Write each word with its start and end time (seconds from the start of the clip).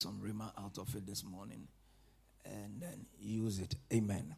some 0.00 0.20
rhema 0.24 0.52
out 0.56 0.78
of 0.78 0.94
it 0.94 1.04
this 1.06 1.24
morning 1.24 1.66
and 2.44 2.80
then 2.80 3.04
use 3.20 3.58
it. 3.58 3.74
Amen. 3.92 4.34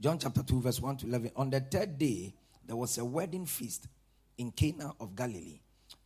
John 0.00 0.18
chapter 0.18 0.42
2, 0.42 0.60
verse 0.60 0.80
1 0.80 0.96
to 0.98 1.06
11. 1.06 1.30
On 1.36 1.50
the 1.50 1.60
third 1.60 1.96
day, 1.98 2.34
there 2.66 2.74
was 2.74 2.98
a 2.98 3.04
wedding 3.04 3.46
feast 3.46 3.86
in 4.38 4.50
Cana 4.50 4.92
of 4.98 5.14
Galilee, 5.14 5.60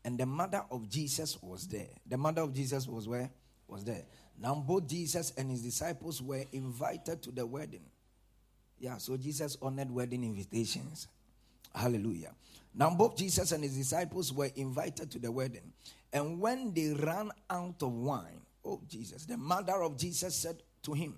and 0.04 0.18
the 0.18 0.26
mother 0.26 0.62
of 0.70 0.90
Jesus 0.90 1.38
was 1.42 1.66
there. 1.66 1.88
The 2.06 2.18
mother 2.18 2.42
of 2.42 2.52
Jesus 2.52 2.86
was 2.86 3.08
where? 3.08 3.30
Was 3.66 3.82
there. 3.82 4.04
Now, 4.40 4.54
both 4.54 4.86
Jesus 4.86 5.32
and 5.38 5.50
his 5.50 5.62
disciples 5.62 6.20
were 6.20 6.44
invited 6.52 7.22
to 7.22 7.30
the 7.30 7.46
wedding. 7.46 7.84
Yeah, 8.78 8.98
so 8.98 9.16
Jesus 9.16 9.56
honored 9.62 9.90
wedding 9.90 10.22
invitations. 10.22 11.08
Hallelujah. 11.74 12.32
Now, 12.74 12.90
both 12.90 13.16
Jesus 13.16 13.52
and 13.52 13.64
his 13.64 13.76
disciples 13.76 14.32
were 14.32 14.50
invited 14.54 15.10
to 15.12 15.18
the 15.18 15.32
wedding. 15.32 15.72
And 16.12 16.40
when 16.40 16.74
they 16.74 16.92
ran 16.92 17.30
out 17.48 17.82
of 17.82 17.92
wine, 17.92 18.42
oh, 18.68 18.80
Jesus, 18.88 19.24
the 19.24 19.36
mother 19.36 19.82
of 19.82 19.96
Jesus 19.96 20.34
said 20.34 20.62
to 20.82 20.92
him, 20.92 21.14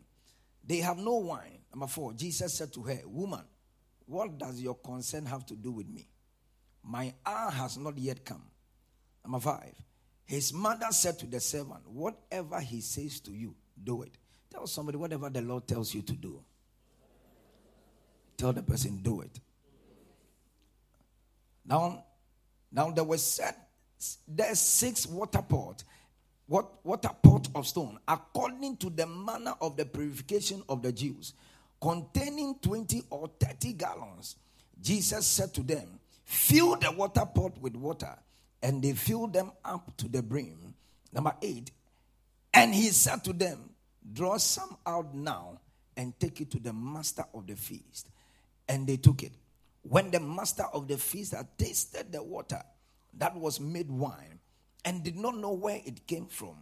They 0.64 0.78
have 0.78 0.98
no 0.98 1.16
wine. 1.16 1.58
Number 1.72 1.86
four, 1.86 2.12
Jesus 2.12 2.54
said 2.54 2.72
to 2.74 2.82
her, 2.82 3.00
Woman, 3.06 3.44
what 4.06 4.38
does 4.38 4.60
your 4.60 4.74
concern 4.74 5.26
have 5.26 5.44
to 5.46 5.56
do 5.56 5.72
with 5.72 5.88
me? 5.88 6.08
My 6.82 7.12
hour 7.26 7.50
has 7.50 7.76
not 7.76 7.98
yet 7.98 8.24
come. 8.24 8.42
Number 9.24 9.40
five, 9.40 9.74
his 10.24 10.52
mother 10.52 10.86
said 10.90 11.18
to 11.18 11.26
the 11.26 11.40
servant, 11.40 11.86
Whatever 11.86 12.60
he 12.60 12.80
says 12.80 13.20
to 13.20 13.32
you, 13.32 13.54
do 13.82 14.02
it. 14.02 14.16
Tell 14.50 14.66
somebody, 14.66 14.98
whatever 14.98 15.30
the 15.30 15.42
Lord 15.42 15.66
tells 15.66 15.94
you 15.94 16.02
to 16.02 16.12
do. 16.12 16.42
Tell 18.36 18.52
the 18.52 18.62
person, 18.62 18.98
do 19.02 19.20
it. 19.20 19.38
Now, 21.66 22.04
now 22.72 22.90
there 22.90 23.04
were 23.04 23.18
set 23.18 23.70
there's 24.26 24.58
six 24.58 25.06
water 25.06 25.42
pot, 25.42 25.84
what 26.50 26.84
water 26.84 27.10
pot 27.22 27.46
of 27.54 27.64
stone, 27.64 27.96
according 28.08 28.76
to 28.76 28.90
the 28.90 29.06
manner 29.06 29.54
of 29.60 29.76
the 29.76 29.86
purification 29.86 30.60
of 30.68 30.82
the 30.82 30.90
Jews, 30.90 31.32
containing 31.80 32.56
20 32.60 33.04
or 33.08 33.30
30 33.38 33.74
gallons. 33.74 34.34
Jesus 34.82 35.28
said 35.28 35.54
to 35.54 35.62
them, 35.62 36.00
Fill 36.24 36.74
the 36.74 36.90
water 36.90 37.24
pot 37.24 37.56
with 37.60 37.76
water, 37.76 38.16
and 38.60 38.82
they 38.82 38.94
filled 38.94 39.32
them 39.32 39.52
up 39.64 39.96
to 39.98 40.08
the 40.08 40.24
brim. 40.24 40.74
Number 41.12 41.32
eight, 41.40 41.70
and 42.52 42.74
he 42.74 42.88
said 42.88 43.22
to 43.24 43.32
them, 43.32 43.70
Draw 44.12 44.38
some 44.38 44.76
out 44.84 45.14
now 45.14 45.60
and 45.96 46.18
take 46.18 46.40
it 46.40 46.50
to 46.50 46.58
the 46.58 46.72
master 46.72 47.26
of 47.32 47.46
the 47.46 47.54
feast. 47.54 48.08
And 48.68 48.88
they 48.88 48.96
took 48.96 49.22
it. 49.22 49.32
When 49.82 50.10
the 50.10 50.18
master 50.18 50.64
of 50.72 50.88
the 50.88 50.98
feast 50.98 51.32
had 51.32 51.46
tasted 51.56 52.10
the 52.10 52.24
water 52.24 52.60
that 53.18 53.36
was 53.36 53.60
made 53.60 53.88
wine 53.88 54.39
and 54.84 55.02
did 55.02 55.16
not 55.16 55.36
know 55.36 55.52
where 55.52 55.80
it 55.84 56.06
came 56.06 56.26
from, 56.26 56.56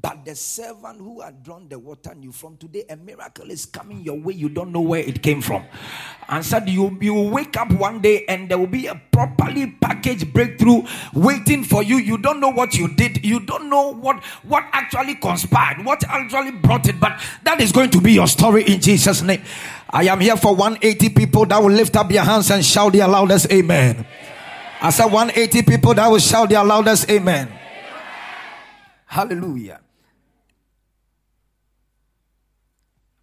but 0.00 0.24
the 0.24 0.34
servant 0.34 0.98
who 0.98 1.20
had 1.20 1.42
drawn 1.44 1.68
the 1.68 1.78
water 1.78 2.14
knew 2.16 2.32
from 2.32 2.56
today 2.56 2.84
a 2.90 2.96
miracle 2.96 3.48
is 3.50 3.64
coming 3.64 4.00
your 4.00 4.18
way. 4.18 4.32
You 4.34 4.48
don't 4.48 4.72
know 4.72 4.80
where 4.80 5.00
it 5.00 5.22
came 5.22 5.40
from. 5.40 5.64
And 6.28 6.44
said 6.44 6.68
you 6.68 6.98
you 7.00 7.14
wake 7.14 7.56
up 7.56 7.70
one 7.70 8.00
day 8.00 8.24
and 8.26 8.48
there 8.48 8.58
will 8.58 8.66
be 8.66 8.88
a 8.88 9.00
properly 9.12 9.70
packaged 9.80 10.32
breakthrough 10.32 10.82
waiting 11.14 11.62
for 11.62 11.84
you. 11.84 11.98
You 11.98 12.18
don't 12.18 12.40
know 12.40 12.48
what 12.48 12.74
you 12.74 12.88
did. 12.88 13.24
You 13.24 13.38
don't 13.38 13.70
know 13.70 13.92
what 13.92 14.24
what 14.42 14.64
actually 14.72 15.14
conspired, 15.14 15.84
what 15.84 16.02
actually 16.08 16.50
brought 16.50 16.88
it. 16.88 16.98
But 16.98 17.20
that 17.44 17.60
is 17.60 17.70
going 17.70 17.90
to 17.90 18.00
be 18.00 18.14
your 18.14 18.26
story 18.26 18.64
in 18.64 18.80
Jesus' 18.80 19.22
name. 19.22 19.42
I 19.90 20.04
am 20.04 20.18
here 20.18 20.36
for 20.36 20.56
180 20.56 21.10
people 21.10 21.46
that 21.46 21.62
will 21.62 21.70
lift 21.70 21.94
up 21.94 22.10
your 22.10 22.24
hands 22.24 22.50
and 22.50 22.64
shout 22.64 22.94
their 22.94 23.06
loudest 23.06 23.52
amen. 23.52 24.04
I 24.80 24.90
said 24.90 25.06
180 25.06 25.62
people 25.62 25.94
that 25.94 26.08
will 26.08 26.18
shout 26.18 26.50
their 26.50 26.64
loudest 26.64 27.10
amen. 27.10 27.50
Hallelujah. 29.06 29.80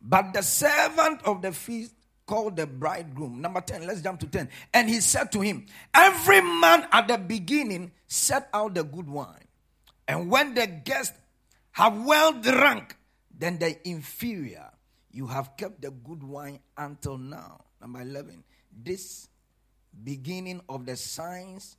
But 0.01 0.33
the 0.33 0.41
servant 0.41 1.21
of 1.23 1.41
the 1.41 1.51
feast 1.51 1.93
called 2.25 2.55
the 2.55 2.65
bridegroom. 2.65 3.41
Number 3.41 3.61
10, 3.61 3.85
let's 3.85 4.01
jump 4.01 4.19
to 4.21 4.27
10. 4.27 4.49
And 4.73 4.89
he 4.89 5.01
said 5.01 5.31
to 5.33 5.41
him, 5.41 5.65
Every 5.93 6.41
man 6.41 6.87
at 6.91 7.07
the 7.07 7.17
beginning 7.17 7.91
set 8.07 8.49
out 8.53 8.73
the 8.73 8.83
good 8.83 9.09
wine. 9.09 9.45
And 10.07 10.31
when 10.31 10.53
the 10.53 10.65
guests 10.67 11.17
have 11.71 12.03
well 12.03 12.33
drunk, 12.33 12.95
then 13.37 13.59
the 13.59 13.77
inferior, 13.87 14.69
you 15.11 15.27
have 15.27 15.55
kept 15.57 15.81
the 15.81 15.91
good 15.91 16.23
wine 16.23 16.59
until 16.77 17.17
now. 17.17 17.65
Number 17.79 18.01
11, 18.01 18.43
this 18.83 19.27
beginning 20.03 20.61
of 20.69 20.85
the 20.85 20.95
signs 20.95 21.77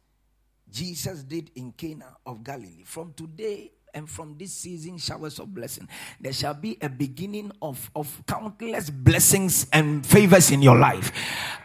Jesus 0.71 1.23
did 1.23 1.51
in 1.55 1.73
Cana 1.73 2.17
of 2.25 2.43
Galilee. 2.43 2.83
From 2.85 3.13
today 3.15 3.73
and 3.95 4.09
from 4.09 4.37
this 4.39 4.53
season 4.53 4.97
showers 4.99 5.39
of 5.39 5.53
blessing. 5.55 5.89
There 6.21 6.33
shall 6.33 6.55
be 6.55 6.79
a 6.81 6.89
beginning 6.89 7.53
of, 7.61 7.91
of 7.95 8.23
countless 8.27 8.91
blessings 8.91 9.67
and 9.73 10.05
favors 10.07 10.51
in 10.51 10.63
your 10.63 10.79
life. 10.79 11.13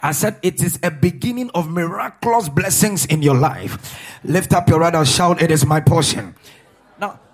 I 0.02 0.12
said 0.12 0.38
it 0.42 0.62
is 0.62 0.80
a 0.84 0.92
beginning 0.92 1.50
of 1.52 1.70
miraculous 1.70 2.50
blessings 2.50 3.06
in 3.06 3.22
your 3.22 3.36
life. 3.36 3.98
Lift 4.24 4.54
up 4.54 4.68
your 4.68 4.80
right 4.80 4.94
and 4.94 5.08
shout 5.08 5.42
it 5.42 5.52
is 5.52 5.66
my 5.66 5.80
portion 5.80 6.36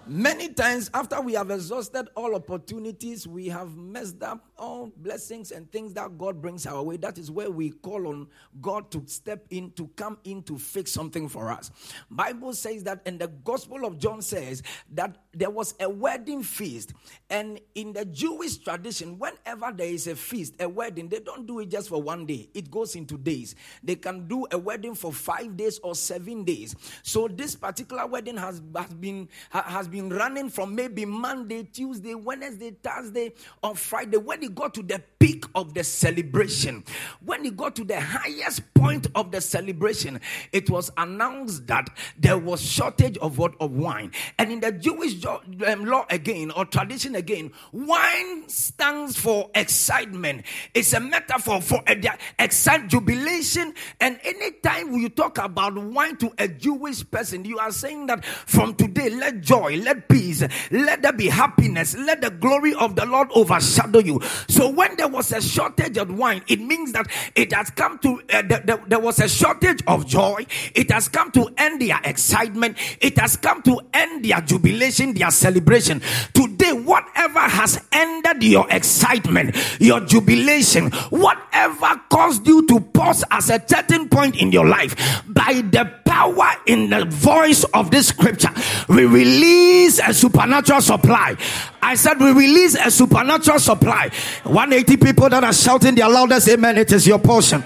Many 0.06 0.50
times, 0.50 0.90
after 0.94 1.22
we 1.22 1.34
have 1.34 1.50
exhausted 1.50 2.09
all 2.16 2.36
opportunities, 2.36 3.25
we 3.25 3.47
have 3.47 3.78
messed 3.78 4.22
up 4.22 4.46
all 4.58 4.91
blessings 4.97 5.52
and 5.52 5.72
things 5.72 5.94
that 5.94 6.18
God 6.18 6.41
brings 6.41 6.66
our 6.68 6.84
way. 6.84 6.97
That 6.97 7.18
is 7.18 7.31
where 7.31 7.50
we 7.50 7.69
call 7.69 8.08
on 8.08 8.28
God 8.62 8.92
to 8.92 9.03
step 9.08 9.46
in, 9.50 9.72
to 9.72 9.88
come 9.96 10.18
in 10.25 10.44
to 10.44 10.58
fix 10.58 10.92
something 10.92 11.30
for 11.30 11.52
us. 11.52 11.72
Bible 12.12 12.52
says 12.52 12.84
that, 12.84 13.02
and 13.06 13.18
the 13.18 13.28
Gospel 13.28 13.86
of 13.86 13.97
John 13.97 14.22
says 14.22 14.62
that 14.94 15.18
there 15.34 15.50
was 15.50 15.74
a 15.80 15.90
wedding 15.90 16.44
feast, 16.44 16.94
and 17.30 17.62
in 17.74 17.94
the 17.94 18.03
Jewish 18.03 18.58
tradition, 18.58 19.18
whenever 19.18 19.72
there 19.72 19.88
is 19.88 20.08
a 20.08 20.16
feast, 20.18 20.56
a 20.59 20.68
wedding, 20.68 21.08
they 21.08 21.19
don't 21.19 21.47
do 21.47 21.59
it 21.59 21.69
just 21.69 21.88
for 21.88 22.02
one 22.02 22.25
day. 22.25 22.50
It 22.53 22.69
goes 22.69 22.96
into 22.96 23.18
days. 23.18 23.56
They 23.81 23.96
can 23.96 24.28
do 24.28 24.46
a 24.52 24.58
wedding 24.58 24.96
for 24.96 25.13
five 25.13 25.56
days 25.56 25.80
or 25.80 25.96
seven 25.96 26.44
days. 26.44 26.75
So 27.03 27.30
this 27.30 27.56
particular 27.56 28.06
wedding 28.06 28.36
has, 28.36 28.62
has 28.75 28.94
been 28.94 29.30
has 29.50 29.88
been 29.94 30.09
running 30.09 30.50
from 30.50 30.74
maybe 30.74 31.06
Monday, 31.06 31.62
Tuesday, 31.72 32.16
Wednesday, 32.16 32.72
Thursday, 32.81 33.31
or 33.62 33.76
Friday. 33.76 34.18
When 34.18 34.42
he 34.42 34.48
got 34.48 34.74
to 34.74 34.81
the 34.81 35.00
peak 35.20 35.46
of 35.54 35.76
the 35.76 35.84
celebration, 35.84 36.84
when 37.24 37.44
he 37.44 37.52
got 37.52 37.76
to 37.76 37.84
the 37.84 38.02
highest 38.02 38.74
point 38.74 39.06
of 39.14 39.31
the 39.31 39.40
celebration, 39.40 40.20
it 40.52 40.68
was 40.68 40.92
announced 40.98 41.68
that 41.68 41.92
there 42.18 42.40
was 42.40 42.59
shortage 42.59 43.20
of 43.20 43.38
what 43.38 43.54
of 43.59 43.72
wine. 43.72 44.12
And 44.40 44.52
in 44.52 44.62
the 44.62 44.72
Jewish 44.72 45.24
um, 45.26 45.86
law 45.86 46.08
again 46.10 46.50
or 46.50 46.66
tradition 46.66 47.14
again, 47.14 47.52
wine 47.72 48.50
stands 48.50 49.16
for 49.16 49.52
excitement. 49.54 50.44
It's 50.74 50.94
a 50.94 51.00
metaphor 51.00 51.62
for 51.62 51.84
a, 51.86 52.02
excite 52.40 52.88
jubilation. 52.88 53.75
And 54.00 54.20
anytime 54.24 54.94
you 54.94 55.10
talk 55.10 55.38
about 55.38 55.78
wine 55.78 56.18
to 56.18 56.34
a 56.40 56.48
Jewish 56.48 57.10
person, 57.12 57.46
you 57.46 57.60
are 57.60 57.72
saying 57.72 58.08
that 58.08 58.25
from 58.25 58.74
today, 58.74 59.12
let 59.12 59.42
joy, 59.42 59.82
let 59.83 60.07
peace, 60.07 60.44
let 60.71 61.01
there 61.01 61.13
be 61.13 61.27
happiness, 61.27 61.95
let 61.95 62.21
the 62.21 62.29
glory 62.29 62.73
of 62.75 62.95
the 62.95 63.05
Lord 63.05 63.29
overshadow 63.33 63.99
you. 63.99 64.21
So 64.47 64.69
when 64.69 64.95
there 64.97 65.07
was 65.07 65.31
a 65.31 65.41
shortage 65.41 65.97
of 65.97 66.16
wine, 66.17 66.44
it 66.47 66.59
means 66.59 66.94
that 66.94 67.07
it 67.35 67.53
has 67.53 67.69
come 67.69 67.99
to, 67.99 68.21
uh, 68.33 68.41
the, 68.41 68.61
the, 68.66 68.81
there 68.88 68.99
was 68.99 69.19
a 69.19 69.27
shortage 69.27 69.81
of 69.88 70.07
joy. 70.07 70.45
It 70.75 70.91
has 70.91 71.07
come 71.07 71.31
to 71.31 71.49
end 71.57 71.81
their 71.81 71.99
excitement. 72.03 72.77
It 73.01 73.17
has 73.17 73.35
come 73.38 73.61
to 73.63 73.79
end 73.94 74.25
their 74.25 74.41
jubilation, 74.41 75.13
their 75.13 75.31
celebration. 75.31 76.01
Today, 76.33 76.73
whatever 76.73 77.39
has 77.39 77.83
ended 77.91 78.44
your 78.44 78.67
excitement, 78.69 79.55
your 79.79 80.00
jubilation, 80.01 80.91
whatever 81.09 82.01
caused 82.09 82.47
you 82.47 82.65
to 82.67 82.79
pause 82.79 83.23
as 83.31 83.50
a 83.50 83.61
certain 83.67 84.09
point 84.09 84.35
in 84.35 84.51
your 84.51 84.67
life, 84.67 85.23
by 85.27 85.63
the 85.71 85.91
power 86.05 86.51
in 86.67 86.89
the 86.89 87.05
voice 87.05 87.63
of 87.73 87.91
this 87.91 88.07
scripture, 88.07 88.51
we 88.88 89.05
release 89.05 89.72
a 89.81 90.13
supernatural 90.13 90.81
supply. 90.81 91.35
I 91.81 91.95
said 91.95 92.19
we 92.19 92.31
release 92.31 92.75
a 92.75 92.89
supernatural 92.92 93.59
supply. 93.59 94.09
180 94.44 94.98
people 94.98 95.30
that 95.30 95.44
are 95.44 95.53
shouting 95.53 95.95
their 95.95 96.09
loudest 96.09 96.48
amen. 96.50 96.77
It 96.77 96.92
is 96.92 97.06
your 97.07 97.19
portion. 97.19 97.63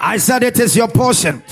I 0.00 0.18
said 0.18 0.42
it 0.42 0.58
is 0.58 0.76
your 0.76 0.88
portion. 0.88 1.42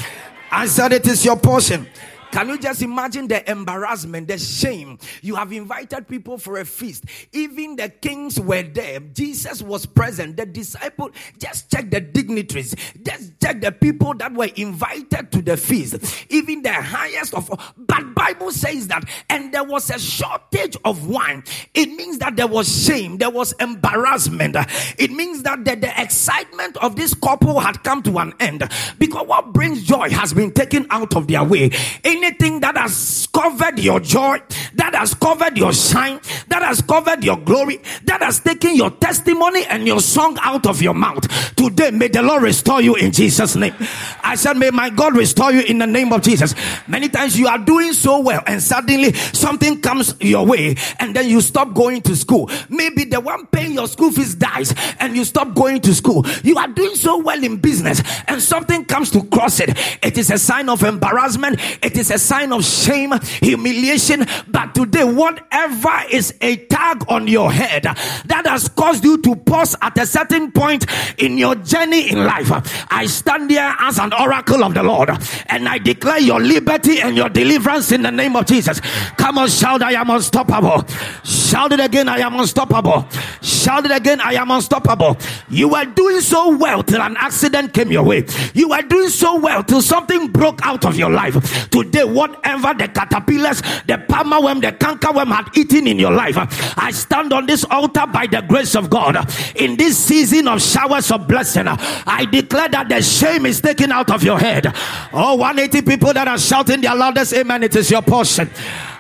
I 0.50 0.66
said 0.66 0.92
it 0.92 1.06
is 1.06 1.24
your 1.24 1.36
portion. 1.36 1.86
Can 2.32 2.48
you 2.48 2.58
just 2.58 2.80
imagine 2.80 3.28
the 3.28 3.48
embarrassment, 3.48 4.26
the 4.26 4.38
shame? 4.38 4.98
You 5.20 5.34
have 5.34 5.52
invited 5.52 6.08
people 6.08 6.38
for 6.38 6.58
a 6.58 6.64
feast. 6.64 7.04
Even 7.32 7.76
the 7.76 7.90
kings 7.90 8.40
were 8.40 8.62
there. 8.62 9.00
Jesus 9.00 9.60
was 9.60 9.84
present. 9.84 10.38
The 10.38 10.46
disciple, 10.46 11.10
just 11.38 11.70
check 11.70 11.90
the 11.90 12.00
dignitaries. 12.00 12.74
Just 13.02 13.38
check 13.38 13.60
the 13.60 13.70
people 13.70 14.14
that 14.14 14.32
were 14.32 14.48
invited 14.56 15.30
to 15.30 15.42
the 15.42 15.58
feast. 15.58 16.24
Even 16.30 16.62
the 16.62 16.72
highest 16.72 17.34
of 17.34 17.50
all. 17.50 17.60
But 17.76 18.14
Bible 18.14 18.50
says 18.50 18.88
that, 18.88 19.04
and 19.28 19.52
there 19.52 19.64
was 19.64 19.90
a 19.90 19.98
shortage 19.98 20.76
of 20.86 21.06
wine. 21.08 21.44
It 21.74 21.90
means 21.90 22.18
that 22.18 22.36
there 22.36 22.46
was 22.46 22.86
shame. 22.86 23.18
There 23.18 23.30
was 23.30 23.52
embarrassment. 23.60 24.56
It 24.96 25.10
means 25.10 25.42
that 25.42 25.66
the, 25.66 25.76
the 25.76 26.00
excitement 26.00 26.78
of 26.78 26.96
this 26.96 27.12
couple 27.12 27.60
had 27.60 27.84
come 27.84 28.02
to 28.04 28.18
an 28.18 28.32
end. 28.40 28.66
Because 28.98 29.26
what 29.26 29.52
brings 29.52 29.82
joy 29.82 30.08
has 30.08 30.32
been 30.32 30.50
taken 30.50 30.86
out 30.88 31.14
of 31.14 31.28
their 31.28 31.44
way. 31.44 31.70
In 32.02 32.21
anything 32.22 32.60
that 32.60 32.76
has 32.76 33.28
covered 33.32 33.78
your 33.78 33.98
joy, 33.98 34.40
that 34.74 34.94
has 34.94 35.14
covered 35.14 35.58
your 35.58 35.72
shine, 35.72 36.20
that 36.48 36.62
has 36.62 36.80
covered 36.80 37.24
your 37.24 37.36
glory, 37.36 37.80
that 38.04 38.22
has 38.22 38.38
taken 38.40 38.76
your 38.76 38.90
testimony 38.90 39.64
and 39.66 39.86
your 39.86 40.00
song 40.00 40.38
out 40.42 40.66
of 40.66 40.80
your 40.80 40.94
mouth. 40.94 41.26
Today, 41.56 41.90
may 41.90 42.08
the 42.08 42.22
Lord 42.22 42.42
restore 42.42 42.80
you 42.80 42.94
in 42.94 43.10
Jesus' 43.10 43.56
name. 43.56 43.74
I 44.22 44.36
said, 44.36 44.56
May 44.56 44.70
my 44.70 44.90
God 44.90 45.16
restore 45.16 45.52
you 45.52 45.62
in 45.62 45.78
the 45.78 45.86
name 45.86 46.12
of 46.12 46.22
Jesus. 46.22 46.54
Many 46.86 47.08
times 47.08 47.38
you 47.38 47.48
are 47.48 47.58
doing 47.58 47.92
so 47.92 48.20
well, 48.20 48.42
and 48.46 48.62
suddenly 48.62 49.12
something 49.12 49.80
comes 49.80 50.14
your 50.20 50.46
way, 50.46 50.76
and 51.00 51.16
then 51.16 51.28
you 51.28 51.40
stop 51.40 51.74
going 51.74 52.02
to 52.02 52.14
school. 52.14 52.48
Maybe 52.68 53.04
the 53.04 53.20
one 53.20 53.46
paying 53.46 53.72
your 53.72 53.88
school 53.88 54.12
fees 54.12 54.34
dies, 54.34 54.74
and 55.00 55.16
you 55.16 55.24
stop 55.24 55.54
going 55.54 55.80
to 55.80 55.94
school. 55.94 56.24
You 56.44 56.56
are 56.58 56.68
doing 56.68 56.94
so 56.94 57.18
well 57.18 57.42
in 57.42 57.56
business, 57.56 58.00
and 58.28 58.40
something 58.40 58.84
comes 58.84 59.10
to 59.10 59.24
cross 59.24 59.58
it. 59.58 59.70
It 60.02 60.18
is 60.18 60.30
a 60.30 60.38
sign 60.38 60.68
of 60.68 60.82
embarrassment, 60.84 61.58
it 61.82 61.96
is 61.96 62.11
a 62.12 62.18
sign 62.18 62.52
of 62.52 62.64
shame, 62.64 63.12
humiliation. 63.40 64.24
But 64.48 64.74
today, 64.74 65.04
whatever 65.04 66.02
is 66.10 66.34
a 66.40 66.56
tag 66.56 67.04
on 67.08 67.26
your 67.26 67.50
head 67.50 67.84
that 67.84 68.42
has 68.46 68.68
caused 68.68 69.04
you 69.04 69.20
to 69.22 69.34
pause 69.34 69.74
at 69.80 69.98
a 69.98 70.06
certain 70.06 70.52
point 70.52 70.86
in 71.18 71.38
your 71.38 71.54
journey 71.56 72.10
in 72.10 72.24
life, 72.24 72.50
I 72.92 73.06
stand 73.06 73.50
here 73.50 73.74
as 73.80 73.98
an 73.98 74.12
oracle 74.12 74.62
of 74.62 74.74
the 74.74 74.82
Lord 74.82 75.10
and 75.46 75.68
I 75.68 75.78
declare 75.78 76.20
your 76.20 76.40
liberty 76.40 77.00
and 77.00 77.16
your 77.16 77.28
deliverance 77.28 77.92
in 77.92 78.02
the 78.02 78.10
name 78.10 78.36
of 78.36 78.46
Jesus. 78.46 78.80
Come 79.16 79.38
on, 79.38 79.48
shout, 79.48 79.82
I 79.82 79.92
am 79.92 80.10
unstoppable. 80.10 80.84
Shout 81.24 81.72
it 81.72 81.80
again, 81.80 82.08
I 82.08 82.18
am 82.18 82.38
unstoppable. 82.38 83.08
Shout 83.40 83.84
it 83.84 83.90
again, 83.90 84.20
I 84.20 84.34
am 84.34 84.50
unstoppable. 84.50 85.16
You 85.48 85.68
were 85.68 85.84
doing 85.84 86.20
so 86.20 86.56
well 86.56 86.82
till 86.82 87.00
an 87.00 87.16
accident 87.16 87.72
came 87.72 87.90
your 87.90 88.02
way. 88.02 88.24
You 88.54 88.68
were 88.68 88.82
doing 88.82 89.08
so 89.08 89.38
well 89.38 89.62
till 89.62 89.82
something 89.82 90.28
broke 90.28 90.60
out 90.64 90.84
of 90.84 90.96
your 90.96 91.10
life. 91.10 91.70
Today, 91.70 92.01
whatever 92.04 92.74
the 92.74 92.88
caterpillars, 92.88 93.60
the 93.86 94.04
palmerworm, 94.08 94.60
the 94.60 94.72
canker 94.72 95.12
worm 95.12 95.28
had 95.28 95.48
eaten 95.56 95.86
in 95.86 95.98
your 95.98 96.12
life, 96.12 96.36
I 96.78 96.90
stand 96.90 97.32
on 97.32 97.46
this 97.46 97.64
altar 97.64 98.06
by 98.06 98.26
the 98.26 98.42
grace 98.42 98.74
of 98.74 98.90
God. 98.90 99.16
In 99.56 99.76
this 99.76 99.98
season 99.98 100.48
of 100.48 100.62
showers 100.62 101.10
of 101.10 101.26
blessing, 101.28 101.66
I 101.68 102.26
declare 102.30 102.68
that 102.68 102.88
the 102.88 103.02
shame 103.02 103.46
is 103.46 103.60
taken 103.60 103.92
out 103.92 104.10
of 104.10 104.22
your 104.22 104.38
head. 104.38 104.72
Oh, 105.12 105.34
180 105.36 105.82
people 105.82 106.12
that 106.12 106.28
are 106.28 106.38
shouting 106.38 106.80
their 106.80 106.94
loudest 106.94 107.32
amen, 107.34 107.62
it 107.62 107.76
is 107.76 107.90
your 107.90 108.02
portion. 108.02 108.50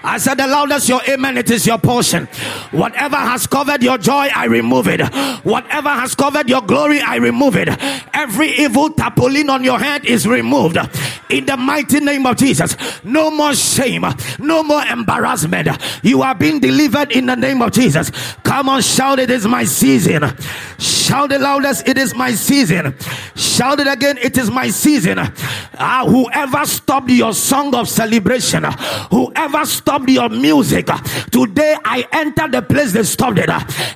I 0.04 0.18
said 0.18 0.38
the 0.38 0.46
loudest 0.46 0.88
your 0.88 1.00
amen, 1.08 1.38
it 1.38 1.50
is 1.50 1.66
your 1.66 1.78
portion. 1.78 2.26
Whatever 2.72 3.16
has 3.16 3.46
covered 3.46 3.82
your 3.82 3.98
joy, 3.98 4.28
I 4.34 4.46
remove 4.46 4.88
it. 4.88 5.00
Whatever 5.44 5.90
has 5.90 6.14
covered 6.14 6.48
your 6.48 6.62
glory, 6.62 7.00
I 7.00 7.16
remove 7.16 7.56
it. 7.56 7.68
Every 8.12 8.50
evil 8.52 8.90
tarpaulin 8.90 9.48
on 9.48 9.62
your 9.62 9.78
head 9.78 10.04
is 10.04 10.26
removed. 10.26 10.78
In 11.30 11.46
the 11.46 11.56
mighty 11.56 12.00
name 12.00 12.26
of 12.26 12.36
Jesus. 12.36 12.76
No 13.04 13.30
more 13.30 13.54
shame, 13.54 14.04
no 14.38 14.62
more 14.62 14.84
embarrassment. 14.84 15.68
You 16.02 16.22
are 16.22 16.34
being 16.34 16.60
delivered 16.60 17.12
in 17.12 17.26
the 17.26 17.36
name 17.36 17.62
of 17.62 17.72
Jesus. 17.72 18.10
Come 18.42 18.68
on, 18.68 18.82
shout 18.82 19.18
it 19.18 19.30
is 19.30 19.46
my 19.46 19.64
season. 19.64 20.24
Shout 20.78 21.30
the 21.30 21.38
loudest, 21.38 21.88
it 21.88 21.96
is 21.96 22.14
my 22.14 22.32
season. 22.32 22.94
Shout 23.34 23.80
it 23.80 23.86
again, 23.86 24.18
it 24.18 24.36
is 24.36 24.50
my 24.50 24.68
season. 24.68 25.18
Ah, 25.78 26.04
whoever 26.06 26.64
stopped 26.66 27.10
your 27.10 27.32
song 27.32 27.74
of 27.74 27.88
celebration, 27.88 28.64
whoever 29.10 29.64
stopped 29.64 29.91
stopped 29.92 30.08
your 30.08 30.28
music. 30.30 30.86
Today 31.30 31.76
I 31.84 32.06
enter 32.12 32.48
the 32.48 32.62
place 32.62 32.92
they 32.92 33.02
stopped 33.02 33.38
it 33.38 33.50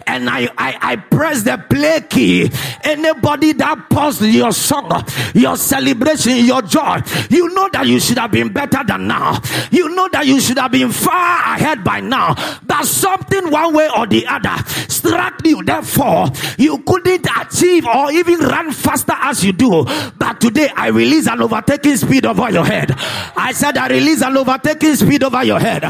and 0.07 0.29
I, 0.29 0.49
I, 0.59 0.79
I 0.81 0.97
press 0.97 1.43
the 1.43 1.57
play 1.71 2.03
key. 2.03 2.51
Anybody 2.85 3.53
that 3.53 3.89
paused 3.89 4.21
your 4.21 4.53
song, 4.53 5.05
your 5.35 5.57
celebration, 5.57 6.45
your 6.45 6.61
joy, 6.61 7.01
you 7.31 7.49
know 7.55 7.71
that 7.73 7.87
you 7.87 7.99
should 7.99 8.19
have 8.19 8.31
been 8.31 8.53
better 8.53 8.85
than 8.87 9.07
now. 9.07 9.41
You 9.71 9.89
know 9.95 10.09
that 10.13 10.27
you 10.27 10.39
should 10.41 10.59
have 10.59 10.73
been 10.73 10.93
far 10.93 11.55
ahead 11.55 11.83
by 11.83 12.01
now. 12.01 12.35
But 12.67 12.85
something 12.85 13.51
one 13.51 13.75
way 13.75 13.89
or 13.97 14.07
the 14.07 14.27
other 14.27 14.57
struck 14.89 15.45
you. 15.47 15.63
Therefore, 15.63 16.27
you 16.59 16.79
couldn't 16.79 17.27
achieve 17.41 17.87
or 17.87 18.13
even 18.13 18.41
run 18.41 18.73
faster 18.73 19.15
as 19.17 19.45
you 19.45 19.53
do. 19.53 19.85
But 20.19 20.41
today 20.41 20.69
I 20.77 20.89
release 20.89 21.27
an 21.27 21.41
overtaking 21.41 21.97
speed 21.97 22.27
over 22.27 22.51
your 22.51 22.67
head. 22.67 22.93
I 23.37 23.53
said 23.53 23.79
I 23.79 23.89
release 23.89 24.23
an 24.23 24.37
overtaking 24.37 24.97
speed 24.97 25.23
over 25.23 25.43
your 25.45 25.61
head. 25.61 25.86